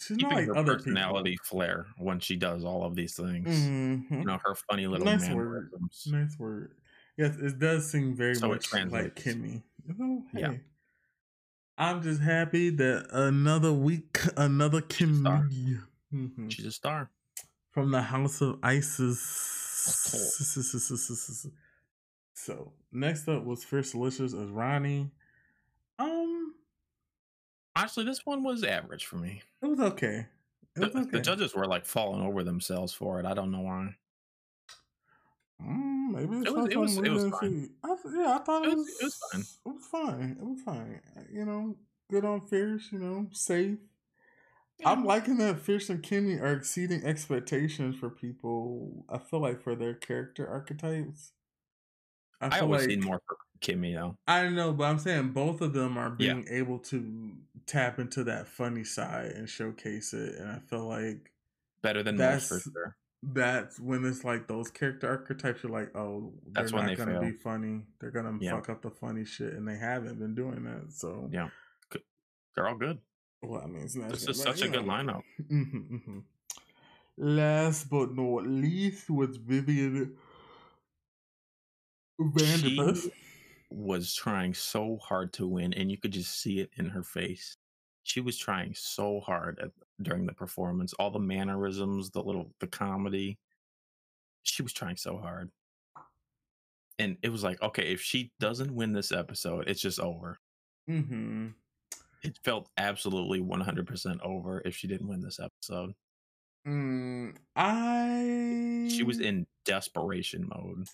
[0.00, 3.72] she's keeping not like her other personality flair when she does all of these things.
[4.08, 4.24] people.
[4.24, 5.72] You know, her funny little Nice word.
[6.04, 6.76] Nice word.
[7.16, 9.14] Yes, it does seem very So much like.
[9.16, 9.64] Kimmy.
[10.00, 10.40] Oh, hey.
[10.40, 10.54] Yeah.
[11.80, 15.42] I'm just happy that another week, another She's a star.
[15.48, 15.80] Kimmy
[16.12, 16.50] Mhm.
[16.52, 17.10] She's a star.
[17.70, 19.20] from the House of Isis.
[22.34, 25.10] So next up was Fiercalicious as Ronnie.
[25.98, 26.54] Um,
[27.76, 29.42] Honestly, this one was average for me.
[29.62, 30.26] it was okay.
[30.76, 31.10] It The, was okay.
[31.12, 33.26] the judges were like falling over themselves for it.
[33.26, 33.96] I don't know why.
[35.62, 37.70] Mm, maybe it's It was- it was- it was fine.
[37.84, 39.40] I, yeah, I thought it It was, was- it was fine.
[39.66, 40.36] It was fine.
[40.40, 41.00] It was fine.
[41.32, 41.76] You know,
[42.10, 42.90] good on Fierce.
[42.92, 43.78] You know, safe.
[44.84, 49.04] I'm liking that Fierce and Kimmy are exceeding expectations for people.
[49.10, 51.32] I feel like for their character archetypes.
[52.40, 54.16] I I always like seen more for Kimmy though.
[54.26, 56.32] I know, but I'm saying both of them are Yeah.
[56.34, 61.30] being able to tap into that funny side and showcase it, and I feel like
[61.82, 62.96] Better than most for sure.
[63.22, 67.04] That's when it's like those character archetypes are like, oh, they're That's when not they
[67.04, 67.30] gonna fail.
[67.30, 67.82] be funny.
[68.00, 68.52] They're gonna Yeah.
[68.52, 70.92] fuck up the funny shit, and they haven't been doing that.
[70.92, 71.50] So Yeah.
[72.56, 72.98] They're all good.
[73.42, 74.10] well, I mean, it's not.
[74.10, 75.22] This is such a good lineup.
[75.48, 76.18] hmm hmm
[77.16, 80.16] Last but not least was Vivian
[82.18, 83.10] Vanderpuss.
[83.70, 87.56] Was trying so hard to win, and you could just see it in her face.
[88.02, 89.70] She was trying so hard at,
[90.02, 90.92] during the performance.
[90.94, 93.38] All the mannerisms, the little, the comedy.
[94.42, 95.50] She was trying so hard,
[96.98, 100.38] and it was like, okay, if she doesn't win this episode, it's just over.
[100.88, 101.48] mm-hmm.
[102.22, 105.94] It felt absolutely one hundred percent over if she didn't win this episode.
[106.66, 110.86] Mm, I She was in desperation mode.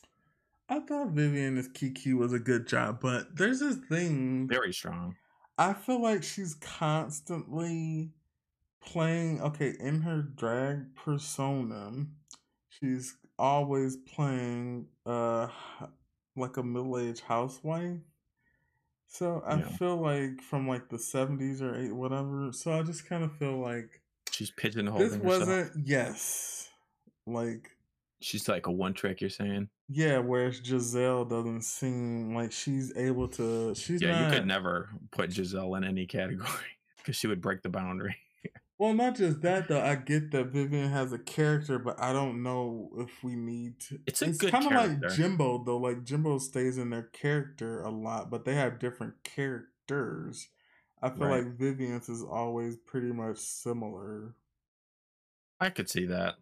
[0.68, 4.48] I thought Vivian as Kiki was a good job, but there's this thing.
[4.48, 5.14] Very strong.
[5.58, 8.12] I feel like she's constantly
[8.80, 9.40] playing.
[9.42, 12.06] Okay, in her drag persona,
[12.68, 15.48] she's always playing uh
[16.36, 18.00] like a middle aged housewife.
[19.08, 19.62] So I Yeah.
[19.62, 22.52] feel like from like the seventies or eight whatever.
[22.52, 26.70] So I just kind of feel like She's pigeonholing this wasn't yes,
[27.26, 27.75] like
[28.20, 29.20] She's like a one trick.
[29.20, 29.68] You're saying?
[29.88, 30.18] yeah.
[30.18, 33.74] Whereas Giselle doesn't seem like she's able to.
[33.74, 34.32] She's yeah, not.
[34.32, 36.48] you could never put Giselle in any category.
[36.98, 38.16] because she would break the boundary.
[38.78, 39.80] Well, not just that though.
[39.80, 43.98] I get that Vivian has a character, but I don't know if we need to.
[44.06, 45.14] It's a good kind of like.
[45.14, 45.78] Jimbo though.
[45.78, 50.48] Like Jimbo stays in their character a lot, but they have different characters.
[51.02, 51.44] I feel Right.
[51.44, 54.34] like Vivian's is always pretty much similar.
[55.60, 56.34] I could see that.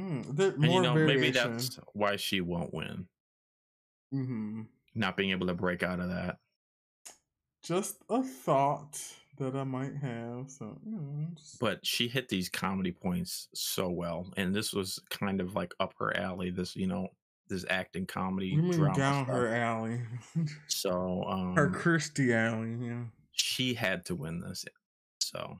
[0.00, 1.06] Hmm, And you know, variation.
[1.06, 3.06] maybe that's why she won't win.
[4.10, 4.62] hmm
[4.94, 6.38] Not being able to break out of that.
[7.62, 8.98] Just a thought
[9.36, 10.50] that I might have.
[10.50, 14.32] So, you know, just- But she hit these comedy points so well.
[14.36, 17.08] And this was kind of like up her alley, this, you know,
[17.48, 18.94] this acting comedy drama.
[18.96, 19.36] down stuff.
[19.36, 20.00] her alley,
[20.68, 22.76] So um her Kirstie Alley.
[22.86, 23.04] Yeah.
[23.32, 24.64] she had to win this.
[25.20, 25.58] So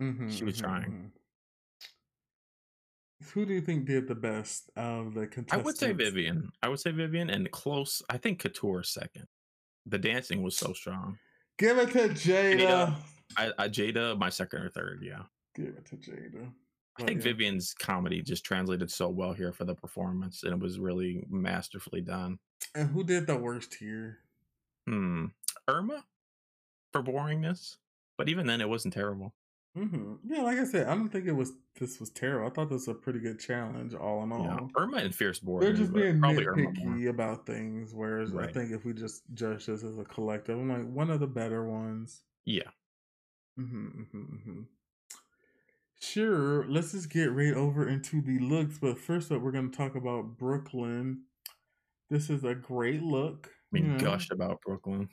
[0.00, 1.12] Mhm, She was mhm, trying.
[3.32, 5.52] Who do you think did the best of the contestants?
[5.52, 6.50] I would say Vivian.
[6.62, 8.02] I would say Vivian and close.
[8.10, 9.26] I think Couture second.
[9.86, 11.18] The dancing was so strong.
[11.58, 12.60] Give it to Jada.
[12.60, 12.94] Jada.
[13.36, 15.02] I, I Jada, my second or third.
[15.02, 15.22] Yeah,
[15.54, 16.52] Give it to Jada.
[16.98, 17.24] I think yeah.
[17.24, 22.00] Vivian's comedy just translated so well here for the performance, and it was really masterfully
[22.00, 22.38] done.
[22.74, 24.18] And who did the worst here?
[24.86, 25.26] Hmm,
[25.68, 26.04] Irma
[26.92, 27.76] for boringness,
[28.16, 29.34] but even then, it wasn't terrible.
[29.76, 31.52] Hmm Yeah, like I said, I don't think it was.
[31.78, 32.48] This was terrible.
[32.48, 34.58] I thought this was a pretty good challenge, all in all.
[34.58, 35.68] Yeah, Irma and Fierce Board.
[35.68, 39.84] They're just being probably nitpicky about things, whereas I think if we just judge this
[39.84, 42.24] as a collective, I'm like one of the better ones.
[42.44, 42.70] Yeah,
[43.56, 44.62] hmm hmm hmm
[46.00, 48.78] Sure, let's just get right over into the looks.
[48.78, 51.26] But first up, we're going to talk about Brooklyn.
[52.10, 53.48] This is a great look.
[53.48, 55.08] I mean, you know, gushed about Brooklyn.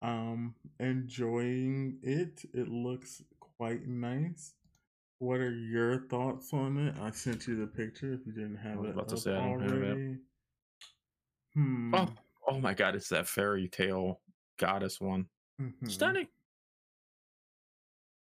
[0.00, 2.44] Um, enjoying it.
[2.52, 3.22] It looks
[3.62, 4.54] quite nice.
[5.20, 6.96] What are your thoughts on it?
[7.00, 10.16] I sent you the picture if you didn't have was it about to say, already.
[11.54, 11.94] Hmm.
[11.94, 12.08] Oh,
[12.48, 12.96] oh my God!
[12.96, 14.20] It's that fairy tale
[14.58, 15.26] goddess one.
[15.60, 15.88] mhm.
[15.88, 16.26] Stunning.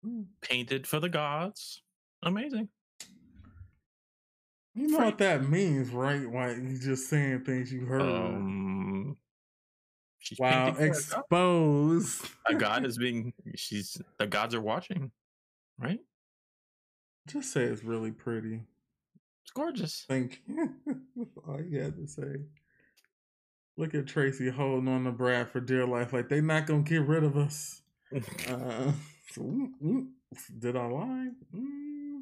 [0.05, 0.27] Mm.
[0.41, 1.81] Painted for the gods.
[2.23, 2.69] Amazing.
[4.73, 6.25] You know what that means, right?
[6.29, 8.01] Why you just saying things you heard.
[8.01, 9.17] Um,
[10.19, 10.95] she's wow, painting a god.
[10.97, 12.25] exposed.
[12.47, 13.33] A god is being.
[13.55, 15.11] She's the gods are watching,
[15.79, 15.99] right?
[17.27, 18.61] Just say it's really pretty.
[19.43, 20.05] It's gorgeous.
[20.07, 20.69] Thank you.
[21.15, 22.45] That's all you had to say.
[23.77, 27.01] Look at Traci holding on to Brad for dear life, like they not gonna get
[27.01, 27.81] rid of us.
[28.47, 28.93] Uh,
[29.37, 30.07] mm, mm,
[30.59, 31.29] did I lie?
[31.53, 32.21] Mm.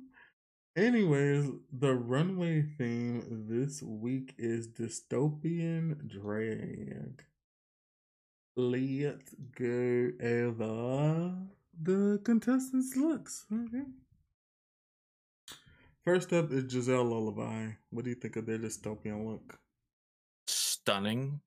[0.76, 7.24] Anyways, the runway theme this week is dystopian drag.
[8.56, 11.36] Let's go over
[11.82, 13.46] the contestants' looks.
[13.52, 13.84] Okay.
[16.04, 17.70] First up is Giselle Lullaby.
[17.90, 19.58] What do you think of their dystopian look?
[20.48, 21.40] Stunning.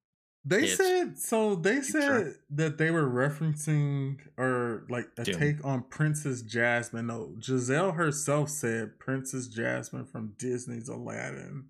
[0.45, 1.57] They It's said so.
[1.57, 2.01] They future.
[2.01, 5.39] said that they were referencing or like a Dune.
[5.39, 7.09] take on Princess Jasmine.
[7.09, 11.67] No, Giselle herself said Princess Jasmine from Disney's Aladdin.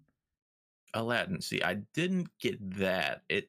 [0.94, 1.40] Aladdin.
[1.40, 3.22] See, I didn't get that.
[3.28, 3.48] It.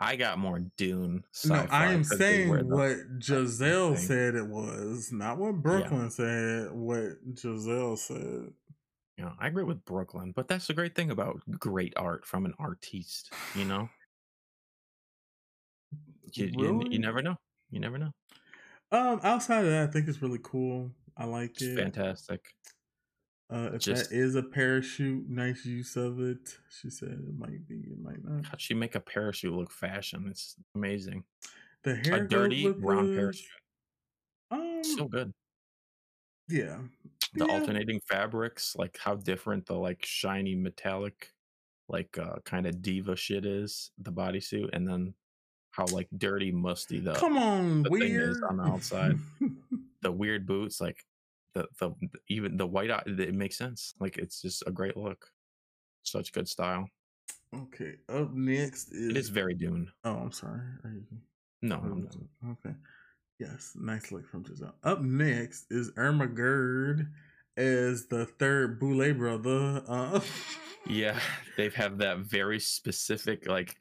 [0.00, 1.24] I got more Dune.
[1.44, 4.06] No, I am 'cause they wear saying what Giselle thing.
[4.06, 6.72] said it was, not what Brooklyn said.
[6.72, 8.54] What Giselle said.
[9.18, 12.54] Yeah, I agree with Brooklyn, but that's the great thing about great art from an
[12.58, 13.32] artiste.
[13.54, 13.88] You know,
[16.34, 17.36] you, you, you never know.
[17.70, 18.12] You never know.
[18.92, 20.92] Um, outside of that, I think it's really cool.
[21.16, 21.66] I like It's it.
[21.66, 22.54] fantastic.
[23.48, 26.58] Uh, if Just- that is a parachute, nice use of it.
[26.68, 28.44] She said it might be, it might not.
[28.46, 30.26] How'd she make a parachute look fashion?
[30.28, 31.22] It's amazing.
[31.84, 33.46] The hair a dirty brown parachute.
[34.50, 35.32] Um, So good.
[36.48, 36.80] yeah,
[37.34, 37.52] The yeah.
[37.52, 41.32] alternating fabrics, like how different the like shiny metallic,
[41.88, 45.14] like uh kind of diva shit is, the bodysuit, and then
[45.70, 49.16] how like dirty, musty the Come on, the thing weird is on the outside.
[50.02, 51.04] the weird boots, like
[51.56, 51.94] the the
[52.28, 53.94] even the white eye, it makes sense.
[53.98, 55.30] Like it's just a great look.
[56.02, 56.88] Such good style.
[57.54, 59.10] okay, up next is.
[59.10, 59.90] It is very Dune.
[60.04, 60.60] Oh, I'm sorry.
[60.84, 61.02] You?
[61.62, 62.08] No, oh, I'm
[62.52, 62.76] Okay.
[63.38, 64.74] Yes, nice look from Giselle.
[64.84, 67.12] Up next is Irma Gerd
[67.56, 69.82] as the third Boulet brother.
[69.86, 70.20] Uh,
[70.86, 71.18] yeah,
[71.56, 73.76] they've have that very specific like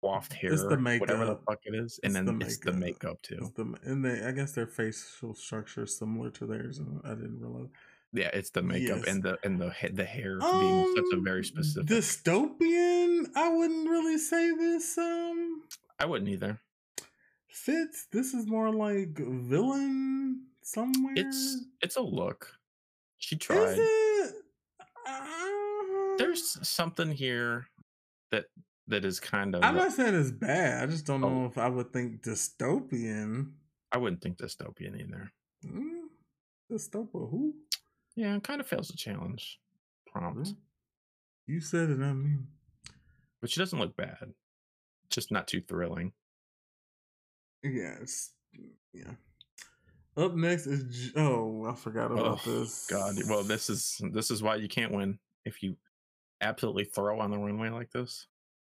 [0.00, 2.72] coiffed hair, It's the whatever the fuck it is, and It's then the it's the
[2.72, 3.18] makeup.
[3.18, 3.52] makeup too.
[3.56, 6.78] The, and they, I guess their facial structure is similar to theirs.
[6.78, 7.68] and I didn't realize.
[8.12, 9.08] Yeah, it's the makeup Yes.
[9.08, 11.88] and the and the the hair being such a very Um, specific.
[11.88, 13.26] dystopian.
[13.34, 14.96] I wouldn't really say this.
[14.96, 15.62] Um,
[15.98, 16.60] I wouldn't either.
[17.48, 18.06] fits.
[18.12, 21.14] This is more like villain somewhere.
[21.16, 22.56] It's it's a look.
[23.18, 23.76] She is tried.
[23.78, 24.34] it?
[25.06, 27.66] Uh, There's something here
[28.30, 28.44] that
[28.88, 29.62] that is kind of.
[29.64, 30.82] I'm not saying it's bad.
[30.82, 31.28] I just don't Oh.
[31.28, 33.52] know if I would think dystopian.
[33.92, 35.32] I wouldn't think dystopian either.
[35.64, 36.08] Mm,
[36.70, 37.54] dystopia who?
[38.14, 39.60] Yeah, it kind of fails the challenge
[40.06, 40.54] prompt.
[41.46, 42.46] You said it, I mean.
[43.40, 44.32] but she doesn't look bad.
[45.10, 46.12] Just not too thrilling.
[47.62, 48.30] Yes.
[48.92, 49.12] yeah.
[50.16, 52.86] Up next is J- oh, I forgot about Oh, this.
[52.88, 55.76] God, well, this is this is why you can't win if you
[56.40, 58.26] absolutely throw on the runway like this.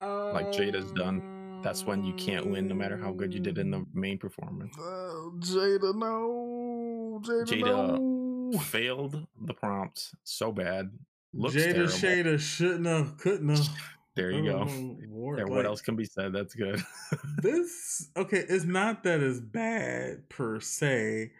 [0.00, 3.70] Like Jada's done, That's when you can't win, no matter how good you did in
[3.70, 4.74] the main performance.
[4.78, 8.58] Oh, Jada, no, Jada, Jada no.
[8.58, 10.90] Failed the prompt so bad.
[11.34, 11.92] Looks Jada terrible.
[11.92, 13.68] Shada shouldn't have, couldn't have.
[14.16, 14.66] There you go.
[15.10, 16.32] Lord, There, what like, else can be said?
[16.32, 16.82] That's good.
[17.42, 21.30] this okay it's not that it's bad per se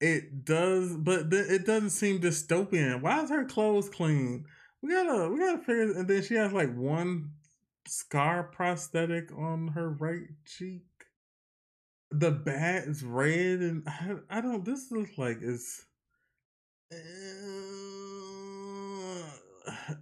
[0.00, 4.44] it does but th- it doesn't seem dystopian why is her clothes clean
[4.82, 7.30] we gotta we gotta figure and then she has like one
[7.88, 10.82] scar prosthetic on her right cheek
[12.10, 15.84] the bat is red and i, I don't this looks like it's
[16.92, 16.96] uh,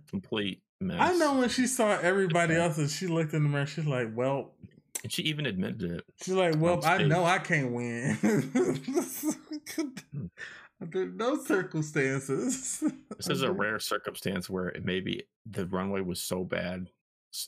[0.09, 0.99] Complete mess.
[1.01, 4.09] I know when she saw everybody else and she looked in the mirror, she's like,
[4.15, 4.55] Well,
[5.03, 6.05] And she even admitted it.
[6.23, 8.19] She's like, well, I know I can't win.
[10.81, 12.83] Under no circumstances.
[13.17, 16.91] This is a rare circumstance where it maybe the runway was so bad,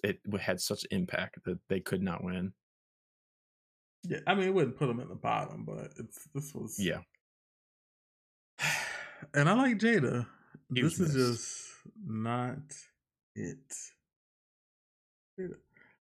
[0.02, 2.52] it had such impact that they could not win.
[4.04, 6.78] Yeah, I mean, it wouldn't put them at the bottom, but it's this was.
[6.78, 7.00] Yeah,
[9.34, 10.26] and I like Jada.
[10.70, 11.66] This is just
[12.06, 12.58] not
[13.34, 13.58] it.
[15.38, 15.54] Jada.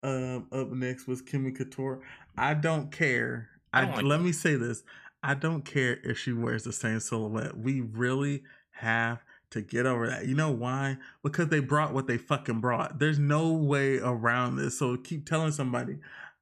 [0.02, 2.02] Um, up next was Kimmy Couture.
[2.36, 3.48] I don't care.
[3.72, 4.24] I I, don't like let that.
[4.24, 4.82] me say this.
[5.22, 7.56] I don't care if she wears the same silhouette.
[7.56, 9.22] We really have
[9.54, 10.26] to get over that.
[10.26, 10.98] You know why?
[11.22, 12.98] Because they brought what they fucking brought.
[12.98, 14.78] There's no way around this.
[14.78, 15.98] So keep telling somebody,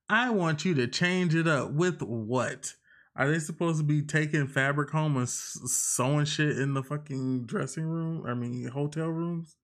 [0.08, 2.74] I want you to change it up with what?
[3.14, 7.84] Are they supposed to be taking fabric home and sewing shit in the fucking dressing
[7.84, 8.24] room?
[8.26, 9.56] I mean, hotel rooms?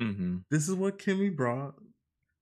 [0.00, 1.74] hmm This is what Kimmy brought.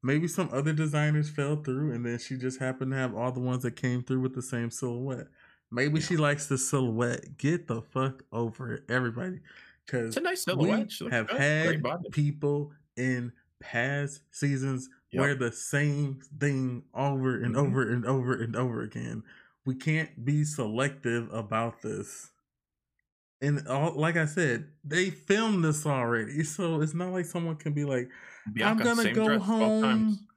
[0.03, 3.41] Maybe some other designers fell through, and then she just happened to have all the
[3.41, 5.27] ones that came through with the same silhouette.
[5.71, 6.07] Maybe Yeah.
[6.07, 7.37] she likes the silhouette.
[7.37, 9.41] Get the fuck over it, everybody.
[9.89, 15.31] Because it's a nice we have had people in past seasons Yep.
[15.31, 17.57] wear the same thing over and Mhm.
[17.57, 19.25] over and over and over again.
[19.65, 22.31] We can't be selective about this.
[23.41, 27.73] And all, like I said, they filmed this already, so it's not like someone can
[27.73, 28.11] be like,
[28.61, 30.29] "I'm gonna go home."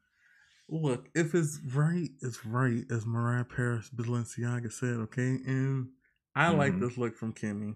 [0.70, 4.98] Look, if it's right, it's right, as Mariah Paris Balenciaga said.
[5.02, 5.92] Okay, and
[6.36, 6.80] I like Mhm.
[6.80, 7.76] this look from Kimmy.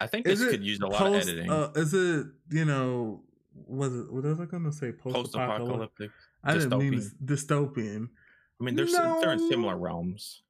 [0.00, 1.50] I think Is this could use a lot post- of editing.
[1.50, 3.22] Uh, is it you know?
[3.66, 4.10] Was it?
[4.12, 4.92] What was I gonna say?
[4.92, 6.10] Post apocalyptic.
[6.42, 8.08] I didn't mean dystopian.
[8.60, 10.42] I mean, they're si- they're in similar realms,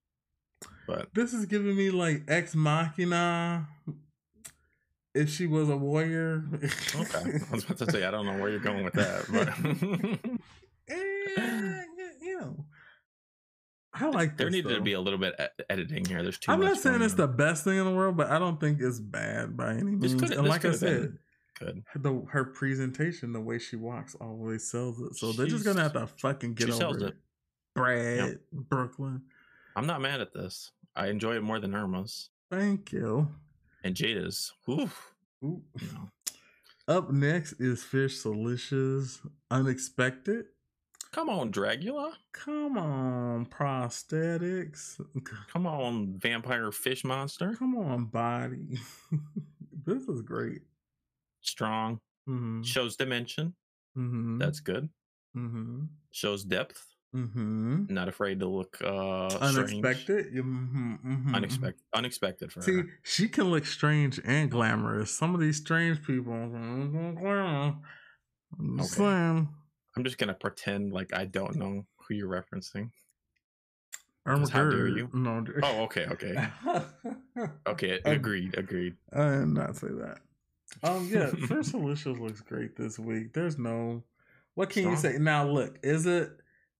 [0.86, 3.68] but This is giving me like Ex Machina.
[5.12, 6.44] If she was a warrior.
[6.54, 7.18] okay.
[7.50, 9.48] I was about to say I don't know where you're going with that, but
[10.88, 11.82] Eh,
[12.20, 12.64] you know.
[14.00, 16.22] I like there this, needed to be a little bit e- editing here.
[16.22, 17.18] There's too I'm not saying it's on.
[17.18, 20.12] the best thing in the world, but I don't think it's bad by any This
[20.12, 20.22] means.
[20.22, 21.18] could- And this like I said,
[21.58, 21.82] good.
[21.96, 25.16] the her presentation, the way she walks, always sells it.
[25.16, 27.16] So they're just gonna have to fucking get she over sells it.
[27.74, 29.22] Brad, Brooklyn,
[29.76, 30.72] I'm not mad at this.
[30.96, 33.28] I enjoy it more than Irma's thank you.
[33.84, 34.52] and Jada's.
[34.68, 34.90] Ooh.
[35.42, 36.10] You know.
[36.88, 39.20] Up next is Fiercalicious
[39.50, 40.46] Unexpected.
[41.12, 42.12] Come on, Dragula.
[42.32, 45.00] Come on, prosthetics.
[45.52, 47.54] Come on, vampire fish monster.
[47.58, 48.78] Come on, body.
[49.86, 50.62] this is great.
[51.40, 52.00] Strong.
[52.28, 52.62] Mm-hmm.
[52.62, 53.54] Shows dimension.
[53.98, 54.38] Mm-hmm.
[54.38, 54.88] That's good.
[55.36, 55.84] mm-hmm.
[56.12, 56.86] Shows depth.
[57.14, 57.86] Mm-hmm.
[57.92, 59.56] Not afraid to look uh strange.
[59.56, 60.26] Unexpected.
[60.32, 60.92] Mm-hmm.
[61.04, 61.34] Mm-hmm.
[61.34, 61.82] Unexpected.
[61.92, 62.86] Unexpected for See, her.
[63.02, 65.10] she can look strange and glamorous.
[65.10, 67.74] Some of these strange people, glamour.
[68.60, 69.02] I'm just Okay.
[69.08, 69.48] saying.
[69.96, 72.90] I'm just gonna pretend like I don't know who you're referencing.
[74.26, 75.08] How dare you?
[75.12, 75.44] No.
[75.62, 76.48] Oh, okay, okay,
[77.66, 78.00] okay.
[78.04, 78.56] Agreed.
[78.56, 78.96] Agreed.
[79.12, 80.18] I did not say that.
[80.82, 83.32] Um, yeah, First Delicious looks great this week.
[83.32, 84.04] There's no,
[84.54, 85.16] what can you say?
[85.18, 86.30] Now, look, is it?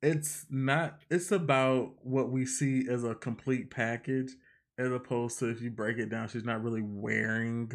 [0.02, 1.00] It's not.
[1.10, 4.32] It's about what we see as a complete package,
[4.78, 7.72] as opposed to if you break it down, she's not really wearing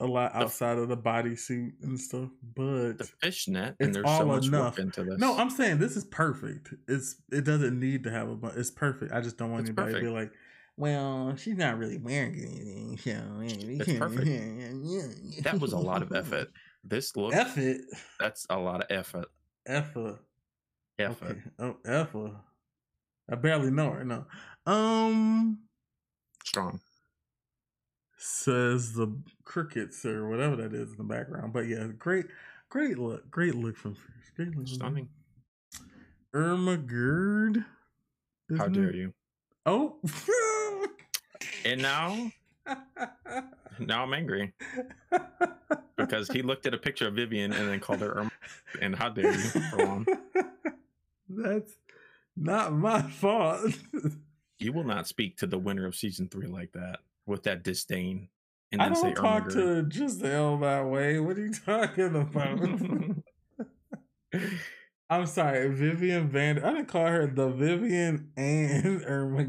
[0.00, 2.30] a lot The- outside of the bodysuit and stuff.
[2.54, 4.78] But The fishnet, It's and there's all so much enough.
[4.78, 5.18] into this.
[5.18, 6.72] no, I'm saying this is perfect.
[6.88, 8.34] It's it doesn't need to have a.
[8.36, 9.12] but It's perfect.
[9.12, 10.32] I just don't want It's anybody to be like,
[10.76, 12.96] well, she's not really wearing anything.
[12.98, 13.10] So
[13.42, 15.44] It's perfect.
[15.44, 16.48] that was a lot of effort.
[16.82, 17.76] This look, Effort.
[18.18, 19.26] that's a lot of effort.
[19.66, 20.18] Effort.
[20.98, 21.28] Effort.
[21.30, 21.40] Okay.
[21.58, 22.32] Oh, effort.
[23.30, 24.02] I barely know her.
[24.02, 24.24] No.
[24.64, 25.58] Um.
[26.42, 26.80] Strong.
[28.22, 29.08] Says the
[29.44, 31.54] crickets or whatever that is in the background.
[31.54, 32.26] But yeah, great,
[32.68, 34.30] great look, great look from Fierce.
[34.36, 34.68] Great look.
[34.68, 35.08] Stunning.
[36.34, 37.64] Irma Gerd.
[38.58, 39.14] How dare you?
[39.64, 39.96] Oh.
[41.64, 42.30] and now,
[43.78, 44.52] now I'm angry
[45.96, 48.30] because he looked at a picture of Vivian and then called her Irma.
[48.82, 50.06] And how dare you for one?
[51.30, 51.72] That's
[52.36, 53.72] not my fault.
[54.58, 56.98] you will not speak to the winner of season three like that
[57.30, 58.28] with that disdain.
[58.72, 61.18] And I don't talk to Giselle that way.
[61.18, 62.60] What are you talking about?
[65.10, 66.62] I'm sorry, Vivian Van.
[66.62, 69.46] I didn't call her the Vivian and Irma.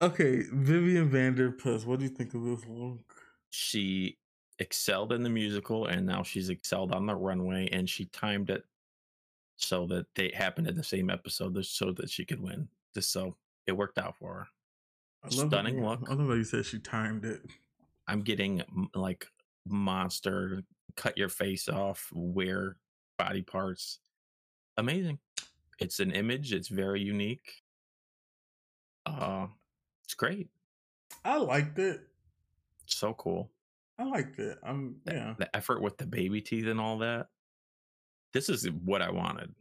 [0.00, 1.84] okay, Vivian Vanderpuss.
[1.84, 3.00] What do you think of this look?
[3.50, 4.16] She
[4.60, 8.64] excelled in the musical, and now she's excelled on the runway, and she timed it
[9.56, 12.66] so that they happened in the same episode, so that she could win.
[12.94, 13.36] Just so
[13.66, 14.46] it worked out for her.
[15.24, 16.00] I Stunning look.
[16.08, 17.42] I love how you said she timed it.
[18.06, 18.62] I'm getting
[18.94, 19.26] like
[19.66, 20.62] monster
[20.96, 22.76] cut your face off, wear
[23.18, 23.98] body parts.
[24.76, 25.18] Amazing.
[25.78, 27.62] It's an image, it's very unique.
[29.04, 29.46] Uh
[30.04, 30.48] it's great.
[31.24, 32.00] I liked it.
[32.86, 33.50] So cool.
[33.98, 34.58] I liked it.
[34.62, 35.34] I'm yeah.
[35.38, 37.28] The, the effort with the baby teeth and all that.
[38.32, 39.54] This is what I wanted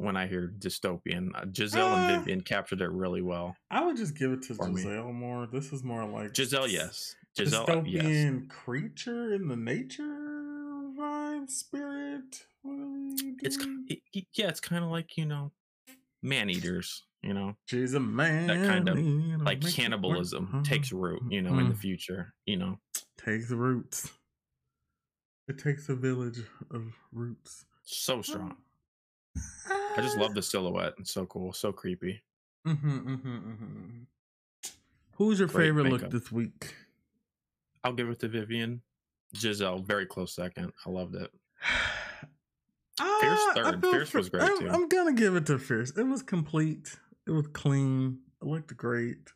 [0.00, 1.30] when I hear dystopian.
[1.34, 3.56] Uh, Giselle uh, and Vivian captured it really well.
[3.70, 5.12] I would just give it to Giselle me.
[5.12, 5.46] more.
[5.46, 7.14] This is more like Giselle, yes.
[7.36, 8.48] Giselle, dystopian yes.
[8.48, 10.30] creature in the nature
[11.00, 12.44] vibe spirit?
[13.42, 15.52] It's it, yeah, it's kind of like you know,
[16.22, 17.04] man eaters.
[17.22, 18.46] You know, she's a man.
[18.46, 18.98] That kind of
[19.42, 21.22] like cannibalism takes root.
[21.28, 21.74] You know, in the mm-hmm.
[21.74, 22.34] future.
[22.46, 22.78] You know,
[23.22, 24.10] takes roots.
[25.48, 26.40] It takes a village
[26.70, 27.64] of roots.
[27.84, 28.56] So strong.
[30.00, 30.94] I just love the silhouette.
[30.98, 31.52] It's so cool.
[31.52, 32.22] So creepy.
[32.66, 34.02] Mm-hmm, mm-hmm, mm-hmm.
[35.14, 36.02] Who's your Great favorite makeup.
[36.02, 36.74] look this week?
[37.84, 38.82] I'll give it to Vivian.
[39.36, 40.72] Giselle, very close second.
[40.86, 41.30] I loved it.
[42.98, 43.82] Fierce ah, third.
[43.82, 44.70] Fierce was great I'm, too.
[44.70, 45.92] I'm gonna give it to Fierce.
[45.96, 46.96] It was complete.
[47.26, 48.18] It was clean.
[48.42, 49.32] It looked great.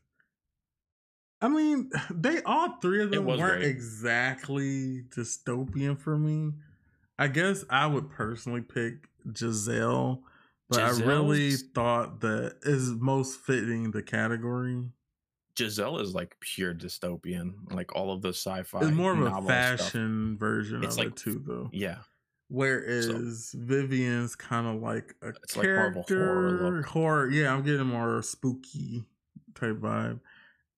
[1.41, 3.65] I mean, they all three of them weren't great.
[3.65, 6.53] exactly dystopian for me.
[7.19, 10.23] I guess I would personally pick Giselle,
[10.69, 11.03] but Giselle's...
[11.03, 14.85] I really thought that is most fitting the category.
[15.57, 18.81] Giselle is like pure dystopian, like all of the sci-fi.
[18.81, 20.41] It's more of a fashion stuff.
[20.41, 21.71] version it's of like, it too, though.
[21.73, 21.99] Yeah.
[22.49, 27.31] Whereas so, Vivian's kind of like a it's character like horror, horror.
[27.31, 29.05] Yeah, I'm getting more spooky
[29.55, 30.21] type vibe,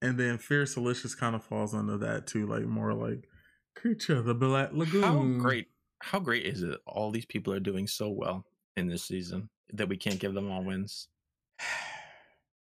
[0.01, 3.29] and then Fiercalicious kind of falls under that too, like more like
[3.75, 5.03] creature the Black Lagoon.
[5.03, 5.67] How great!
[6.01, 6.79] How great is it?
[6.87, 10.51] All these people are doing so well in this season that we can't give them
[10.51, 11.09] all wins.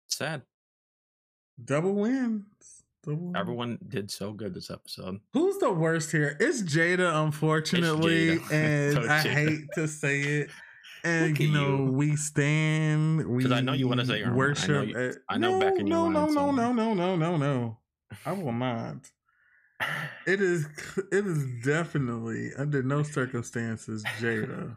[0.09, 0.43] Sad.
[1.65, 2.45] Double wins.
[3.05, 3.33] Double.
[3.37, 5.21] Everyone did so good this episode.
[5.33, 6.37] Who's the worst here?
[6.41, 8.53] It's Jada, unfortunately, it's Jada.
[8.99, 9.33] and I Jada.
[9.33, 10.51] hate to say it.
[11.05, 11.93] And you know, you.
[11.93, 13.25] we stand.
[13.25, 14.71] We I know you want to say worship.
[14.71, 17.15] I know, you, I know no, back in no, your no, no, no, no, no,
[17.15, 17.79] no, no.
[18.27, 18.97] I will not.
[20.27, 20.67] It is.
[21.13, 24.75] It is definitely under no circumstances Jada.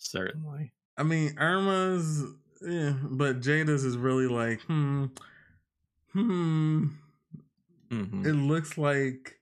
[0.00, 0.72] Certainly.
[0.96, 2.24] I mean, Irma's.
[2.60, 5.06] Yeah, but Jada's is really like, hmm,
[6.12, 6.88] hmm.
[7.90, 8.26] Mm-hmm.
[8.26, 9.40] It looks like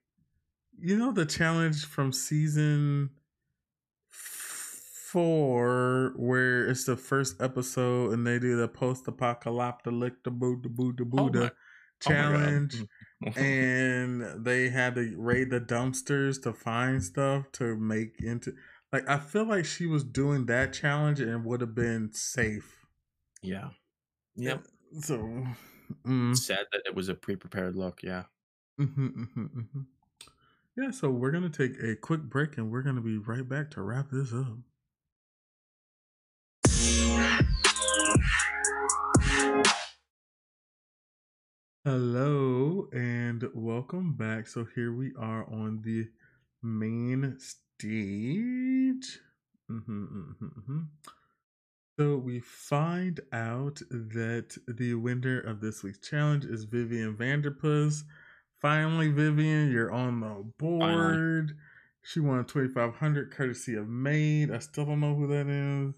[0.80, 3.10] you know the challenge from season
[4.08, 11.52] four where it's the first episode and they do the post-apocalyptic the Buddha Buddha Buddha
[11.52, 11.56] oh
[12.00, 12.84] challenge
[13.26, 18.52] oh and they had to raid the dumpsters to find stuff to make into
[18.92, 22.86] like I feel like she was doing that challenge and would have been safe.
[23.42, 23.70] Yeah.
[24.36, 24.64] Yep.
[25.00, 25.46] So
[26.06, 26.36] Mm.
[26.36, 28.02] Sad that it was a pre-prepared look.
[28.02, 28.24] Yeah.
[28.78, 29.80] Mm-hmm, mm-hmm, mm-hmm.
[30.76, 30.90] Yeah.
[30.90, 34.10] So we're gonna take a quick break, and we're gonna be right back to wrap
[34.10, 34.58] this up.
[41.84, 44.46] Hello and welcome back.
[44.46, 46.08] So here we are on the
[46.62, 47.38] main
[47.78, 49.20] stage.
[49.70, 50.80] Mm-hmm, mm-hmm, mm-hmm.
[51.98, 58.02] So we find out that the winner of this week's challenge is Vivian Vanderpuss.
[58.60, 60.80] Finally, Vivian, you're on the board.
[60.80, 61.46] Finally.
[62.02, 64.50] She won 2500 courtesy of Made.
[64.50, 65.94] I still don't know who that is.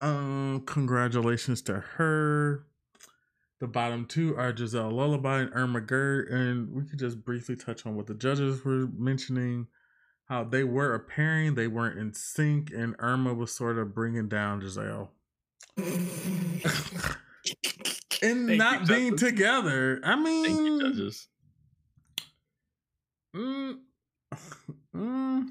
[0.00, 2.66] Um, congratulations to her.
[3.60, 6.28] The bottom two are Giselle Lullaby and Irma Gerd.
[6.28, 9.66] And we could just briefly touch on what the judges were mentioning.
[10.26, 14.28] How they were a pairing, they weren't in sync, and Irma was sort of bringing
[14.28, 15.12] down Giselle.
[18.22, 19.28] and Thank not you, being judges.
[19.28, 20.00] together.
[20.04, 21.28] I you, mean, judges.
[23.34, 23.78] mm,
[24.96, 25.46] mm,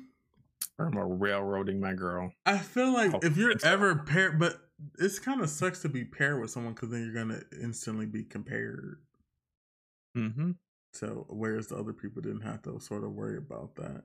[0.79, 2.33] I'm a railroading my girl.
[2.45, 4.57] I feel like Oh, if you're ever paired, but
[4.99, 8.23] it's kind of sucks to be paired with someone because then you're gonna instantly be
[8.23, 8.99] compared.
[10.17, 10.51] Mm-hmm.
[10.93, 14.03] So whereas the other people didn't have to sort of worry about that.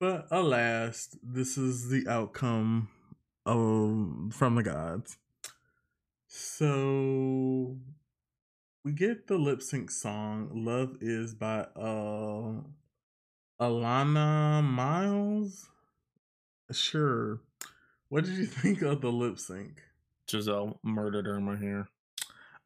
[0.00, 2.88] But alas, this is the outcome
[3.44, 5.18] of from the gods.
[6.26, 7.76] So
[8.82, 12.62] we get the lip sync song "Love Is" by uh
[13.60, 15.68] Alannah Myles.
[16.72, 17.42] Sure.
[18.08, 19.82] What did you think of the lip sync?
[20.30, 21.88] Giselle murdered Irma here.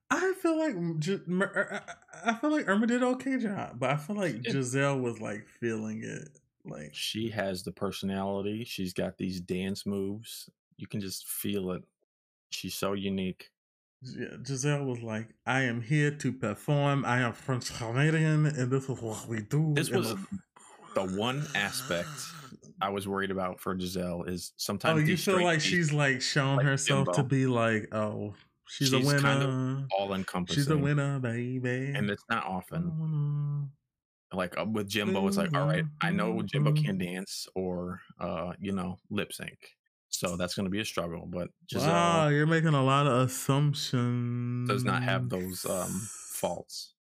[0.08, 1.84] I feel like I er, er, er,
[2.26, 4.44] I feel like Irma did okay job, but I feel like.
[4.44, 6.28] Giselle was like feeling it.
[6.64, 8.64] Like She has the personality.
[8.64, 10.48] She's got these dance moves.
[10.76, 11.82] You can just feel it.
[12.50, 13.50] She's so unique.
[14.02, 17.04] yeah, Giselle was like, "I am here to perform.
[17.04, 20.26] I am French Canadian, and this is what we do." This was the-
[20.94, 22.08] The one aspect
[22.80, 26.20] I was worried about for Giselle is oh, sometimes Oh, you feel like she's like
[26.22, 28.34] shown like herself to be like, "Oh,
[28.68, 29.20] she's, a winner.
[29.20, 30.62] kind of all encompassing.
[30.62, 33.70] she's a winner, baby." and it's not often.
[34.32, 36.84] Like uh, with Jimbo, it's like, all right, I know Jimbo mhm.
[36.84, 39.76] can dance or uh, you know, lip sync.
[40.08, 41.26] So that's gonna be a struggle.
[41.26, 44.68] But Giselle Wow, you're making a lot of assumptions.
[44.68, 45.90] does not have those um
[46.32, 46.94] faults.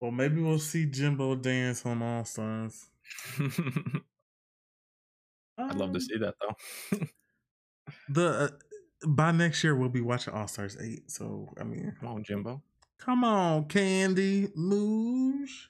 [0.00, 2.86] Well, maybe we'll see Jimbo dance on All Stars.
[5.58, 6.98] I'd love to Um, see that though.
[8.08, 8.26] the.
[8.28, 8.48] Uh,
[9.06, 11.08] by next year, we'll be watching All Stars eight.
[11.10, 12.62] So I mean, Come on, Jimbo.
[12.98, 15.68] come on, Kandy Muse.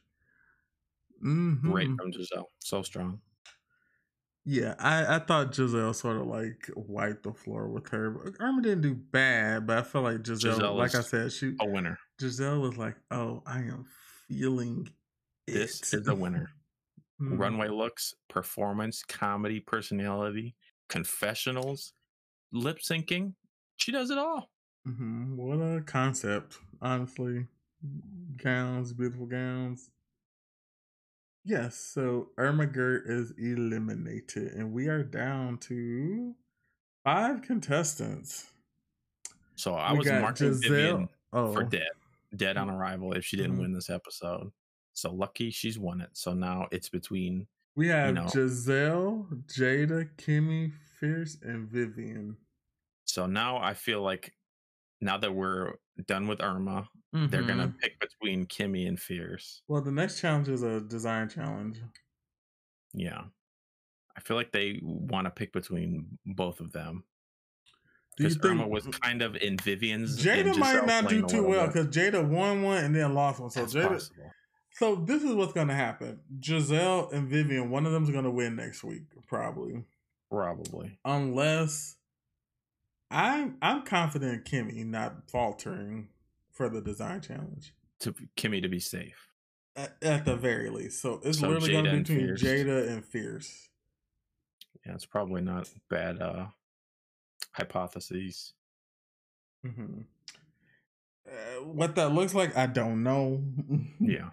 [1.23, 1.71] Mm-hmm.
[1.71, 2.51] Great from Giselle.
[2.61, 3.23] So strong.
[4.45, 8.11] Yeah, I, I thought Giselle sort of like wiped the floor with her.
[8.11, 11.59] But Irma didn't do bad, but I felt like Giselle, Giselle like I said, she
[11.61, 11.99] A winner.
[12.21, 13.85] Giselle was like, "Oh, I am
[14.29, 14.89] feeling
[15.53, 16.51] This it." is a winner.
[17.21, 17.59] Mhm.
[17.61, 20.57] Runway looks, performance, comedy, personality,
[20.89, 21.95] confessionals,
[22.53, 23.37] lip syncing.
[23.77, 24.51] She does it all.
[24.87, 25.37] Mhm.
[25.37, 27.47] What a concept, honestly.
[28.37, 29.91] Gowns, beautiful gowns.
[31.45, 36.35] Yes, so Irma Gerd is eliminated, and we are down to
[37.05, 38.53] five contestants.
[39.57, 41.89] So I We was marking Giselle- Vivian Oh, for dead,
[42.37, 43.61] dead on arrival if she didn't Mhm.
[43.61, 44.53] win this episode.
[44.95, 46.11] So lucky she's won it.
[46.17, 48.27] So now it's between we have know.
[48.29, 52.37] Giselle, Jada, Kimmy, Fierce, and Vivian.
[53.05, 54.35] so now I feel like
[55.01, 55.75] now that we're
[56.07, 57.79] done with Irma, they're gonna Mhm.
[57.79, 59.63] pick between Kimmy and Fierce.
[59.69, 61.81] Well, the next challenge is a design challenge.
[62.93, 63.25] Yeah.
[64.17, 67.05] I feel like they want to pick between both of them.
[68.17, 70.19] Because Irma was kind of in Vivian's.
[70.19, 73.39] Jada and might Giselle's not do too well because Jada won one and then lost
[73.39, 73.51] one.
[73.51, 74.33] So That's Jada, possible.
[74.73, 76.21] So this is what's gonna happen.
[76.43, 79.85] Giselle and Vivian, one of them's gonna win next week, probably.
[80.31, 80.99] Probably.
[81.05, 81.97] Unless
[83.11, 86.09] I'm I'm confident in Kimmy not faltering
[86.53, 87.75] for the design challenge.
[88.01, 89.29] To Kimmy to be safe.
[89.77, 91.01] At, at the very least.
[91.01, 92.43] So it's So literally gonna be between Fierce.
[92.43, 93.69] Jada and Fierce.
[94.85, 96.47] Yeah, it's probably not bad uh
[97.53, 98.53] hypotheses.
[99.65, 100.01] Mm-hmm.
[101.27, 103.43] Uh, what that looks like, I don't know.
[104.01, 104.31] Yeah.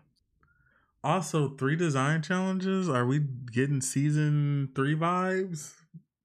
[1.03, 2.89] Also, three design challenges.
[2.89, 5.73] Are we getting season three vibes?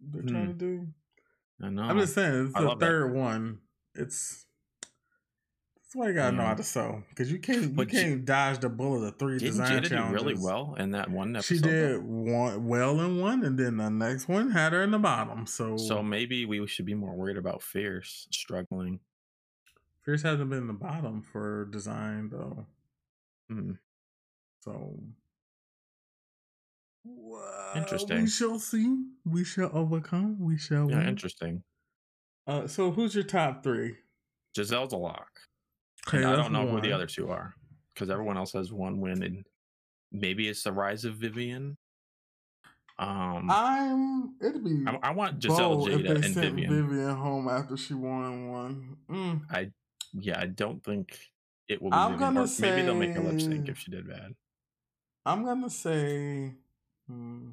[0.01, 0.87] They're trying to do.
[1.63, 1.83] I know.
[1.83, 2.87] I'm just saying, it's I the love that.
[2.87, 3.59] third one.
[3.95, 4.47] It's
[5.75, 8.61] that's why you gotta know how to sew because you can't you But can't dodge
[8.61, 10.23] the bullet of 3 Didn't design Jada challenges.
[10.23, 11.55] really well in that one episode?
[11.55, 11.69] She though?
[11.69, 15.47] did one well in one, and then the next one had her in the bottom.
[15.47, 19.01] So, So maybe we should be more worried about Fierce struggling.
[20.05, 22.67] Fierce hasn't been in the bottom for design though.
[23.49, 23.73] Hmm.
[24.61, 24.99] So
[27.05, 28.23] Well, Interesting.
[28.23, 29.05] We shall see.
[29.25, 30.39] We shall overcome.
[30.39, 31.09] We shall Yeah, win.
[31.09, 31.63] interesting.
[32.47, 33.97] Uh, so who's your top three?
[34.55, 35.29] Giselle's a lock.
[36.09, 37.55] Okay, I don't know who the other two are
[37.95, 39.45] because everyone else has one win, and
[40.11, 41.77] maybe it's the rise of Vivian.
[42.99, 44.35] Um, I'm.
[44.43, 46.89] It'd be I, I want Giselle, Jada, and Vivian.
[46.89, 48.97] Vivian home after she won one.
[49.11, 49.73] Mm.
[50.13, 51.19] Yeah, I don't think
[51.69, 51.97] it will be.
[51.97, 54.35] I'm Vivian, gonna or maybe they'll make a lip sync if she did bad.
[55.25, 56.55] I'm gonna say
[57.11, 57.49] hmm,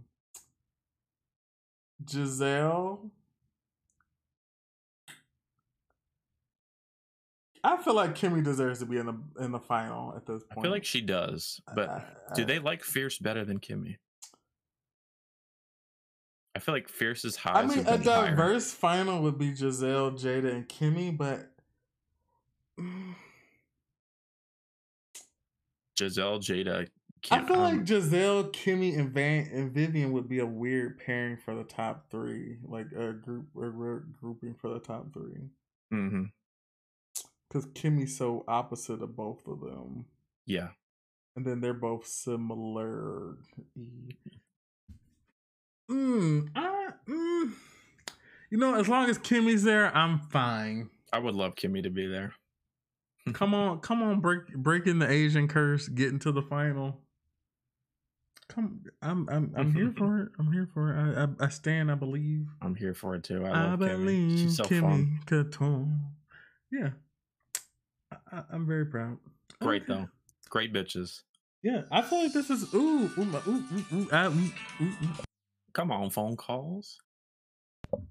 [2.10, 3.12] Giselle.
[7.64, 10.60] I feel like Kimmy deserves to be in the in the final at this point.
[10.60, 12.04] I feel like she does, but I-
[12.36, 13.98] do they like Fierce better than Kimmy?
[16.56, 17.56] I feel like Fierce's highs.
[17.58, 18.30] I mean, a been higher.
[18.32, 21.52] diverse final would be Giselle, Jada, and Kimmy, but
[26.00, 26.88] Giselle, Jada.
[27.32, 31.38] I feel um, like Giselle, Kimmy, and Van and Vivian would be a weird pairing
[31.38, 35.50] for the top three, like a group a gr- grouping for the top three,
[35.94, 36.32] mhm.
[37.48, 40.06] because Kimmy's so opposite of both of them,
[40.46, 40.70] yeah.
[41.36, 43.38] and then they're both similar.
[45.90, 47.54] Mm, I, mm,
[48.50, 50.90] you know, as long as Kimmy's there, I'm fine.
[51.12, 52.34] I would love Kimmy to be there.
[53.34, 57.02] Come on, come on, break breaking the Asian curse, getting to the final.
[58.50, 60.30] Come, I'm I'm I'm here for it.
[60.40, 60.96] I'm here for it.
[61.18, 61.92] I I, I stand.
[61.92, 62.48] I believe.
[62.62, 63.46] I'm here for it too.
[63.46, 63.90] I I, love Kimmy.
[64.00, 65.26] believe She's so Kimmy.
[65.26, 66.00] Katon.
[66.72, 66.90] Yeah,
[68.12, 69.18] I, I, I'm very proud.
[69.62, 69.94] Great Okay.
[69.94, 70.10] though.
[70.50, 71.22] Great bitches.
[71.64, 74.52] Yeah, I feel like this is ooh ooh my, ooh ooh ooh, ah, ooh,
[74.84, 75.10] ooh, ooh.
[75.74, 77.00] Come on, phone calls.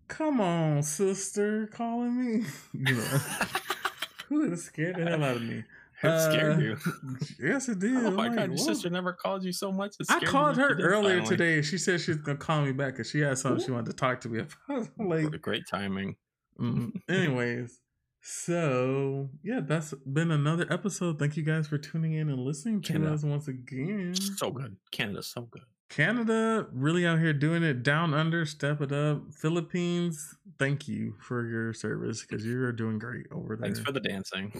[0.08, 2.46] Come on, sister, calling me.
[2.74, 3.02] You know,
[4.28, 5.64] who is scared the hell out of me?
[6.02, 6.76] It scared Uh, you.
[7.40, 7.96] Yes, it did.
[7.96, 9.94] Oh my like, god, your sister never called you so much.
[10.08, 11.36] I called her earlier finally.
[11.36, 11.62] today.
[11.62, 13.96] She said she was gonna call me back because she had something she wanted to
[13.96, 14.88] talk to me about.
[14.98, 16.16] Like, Great- Great timing.
[16.60, 16.92] mm.
[17.08, 17.80] anyways,
[18.22, 21.18] so yeah, that's been another episode.
[21.18, 24.14] Thank you guys for tuning in and listening to us once again.
[24.14, 24.76] So good.
[24.90, 25.62] Canada, so good.
[25.88, 29.32] Canada really out here doing it down under, step it up.
[29.32, 33.66] Philippines, thank you for your service because you're doing great over there.
[33.66, 34.52] Thanks for the dancing.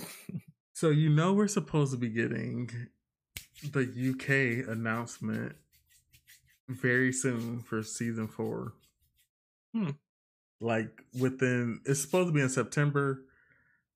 [0.77, 2.70] So you know we're supposed to be getting
[3.72, 5.57] the UK announcement
[6.68, 8.74] very soon for season four.
[9.72, 9.93] Hmm.
[10.61, 13.22] Like within it's supposed to be in September.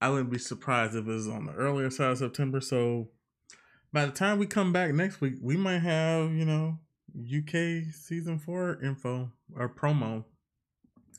[0.00, 2.62] I wouldn't be surprised if it was on the earlier side of September.
[2.62, 3.10] So
[3.92, 6.78] by the time we come back next week, we might have, you know,
[7.14, 10.24] UK season four info or promo.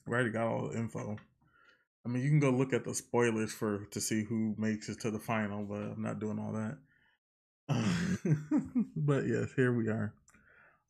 [0.08, 1.18] We already got all the info.
[2.06, 5.00] I mean, you can go look at the spoilers for to see who makes it
[5.02, 6.78] to the final, but I'm not doing all that.
[8.96, 10.14] but yes, here we are.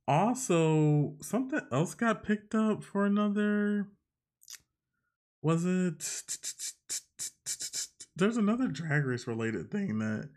[0.08, 3.88] Also, something else got picked up for another.
[5.42, 6.04] Was it?
[8.16, 10.30] There's another drag race related thing that,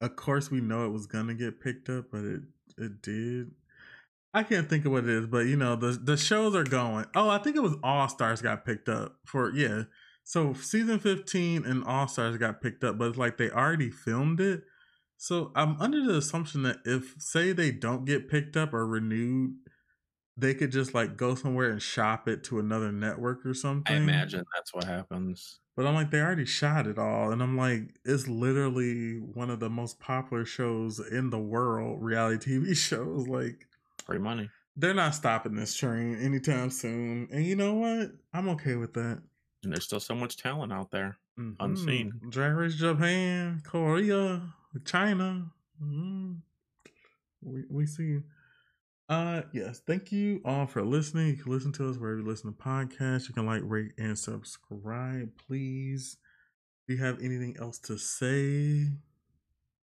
[0.00, 2.42] of course, we know it was gonna get picked up, but it
[2.76, 3.52] it did.
[4.32, 7.06] I can't think of what it is, but you know the the shows are going.
[7.14, 9.84] Oh, I think it was All Stars got picked up for yeah.
[10.30, 14.40] So season fifteen and All Stars got picked up, but it's like they already filmed
[14.40, 14.62] it.
[15.16, 19.56] So I'm under the assumption that if say they don't get picked up or renewed,
[20.36, 23.92] they could just like go somewhere and shop it to another network or something.
[23.92, 25.58] I imagine that's what happens.
[25.76, 27.32] But I'm like, they already shot it all.
[27.32, 32.52] And I'm like, it's literally one of the most popular shows in the world, reality
[32.52, 33.26] TV shows.
[33.26, 33.66] Like,
[34.06, 34.48] Free money.
[34.76, 37.26] they're not stopping this train anytime soon.
[37.32, 38.12] And you know what?
[38.32, 39.22] I'm okay with that.
[39.62, 41.18] And there's still so much talent out there.
[41.38, 41.56] Mhm.
[41.60, 42.20] Unseen.
[42.30, 44.54] Drag Race Japan, Korea,
[44.84, 45.50] China.
[45.82, 46.40] Mhm.
[47.42, 48.20] We, we see.
[49.08, 51.28] Uh yes, thank you all for listening.
[51.28, 53.28] You can listen to us wherever you listen to podcasts.
[53.28, 56.16] You can like, rate, and subscribe, please.
[56.86, 58.88] Do you have anything else to say?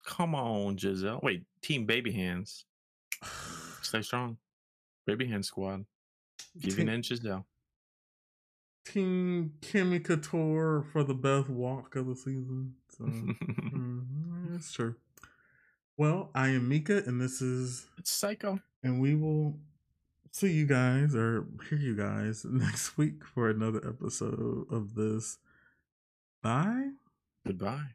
[0.05, 1.21] Come on, Giselle.
[1.23, 2.65] Wait, Team Baby Hands.
[3.83, 4.37] Stay strong.
[5.07, 5.85] Baby Hand Squad.
[6.63, 7.47] Team, and Giselle.
[8.87, 12.75] Team Kimmy Couture for the best walk of the season.
[12.97, 14.95] So mhm, it's true.
[15.97, 18.61] Well, I am Mika, and this is it's Saiko.
[18.83, 19.59] and we will
[20.33, 25.39] see you guys or hear you guys next week for another episode of this.
[26.43, 26.91] Bye.
[27.47, 27.95] Goodbye.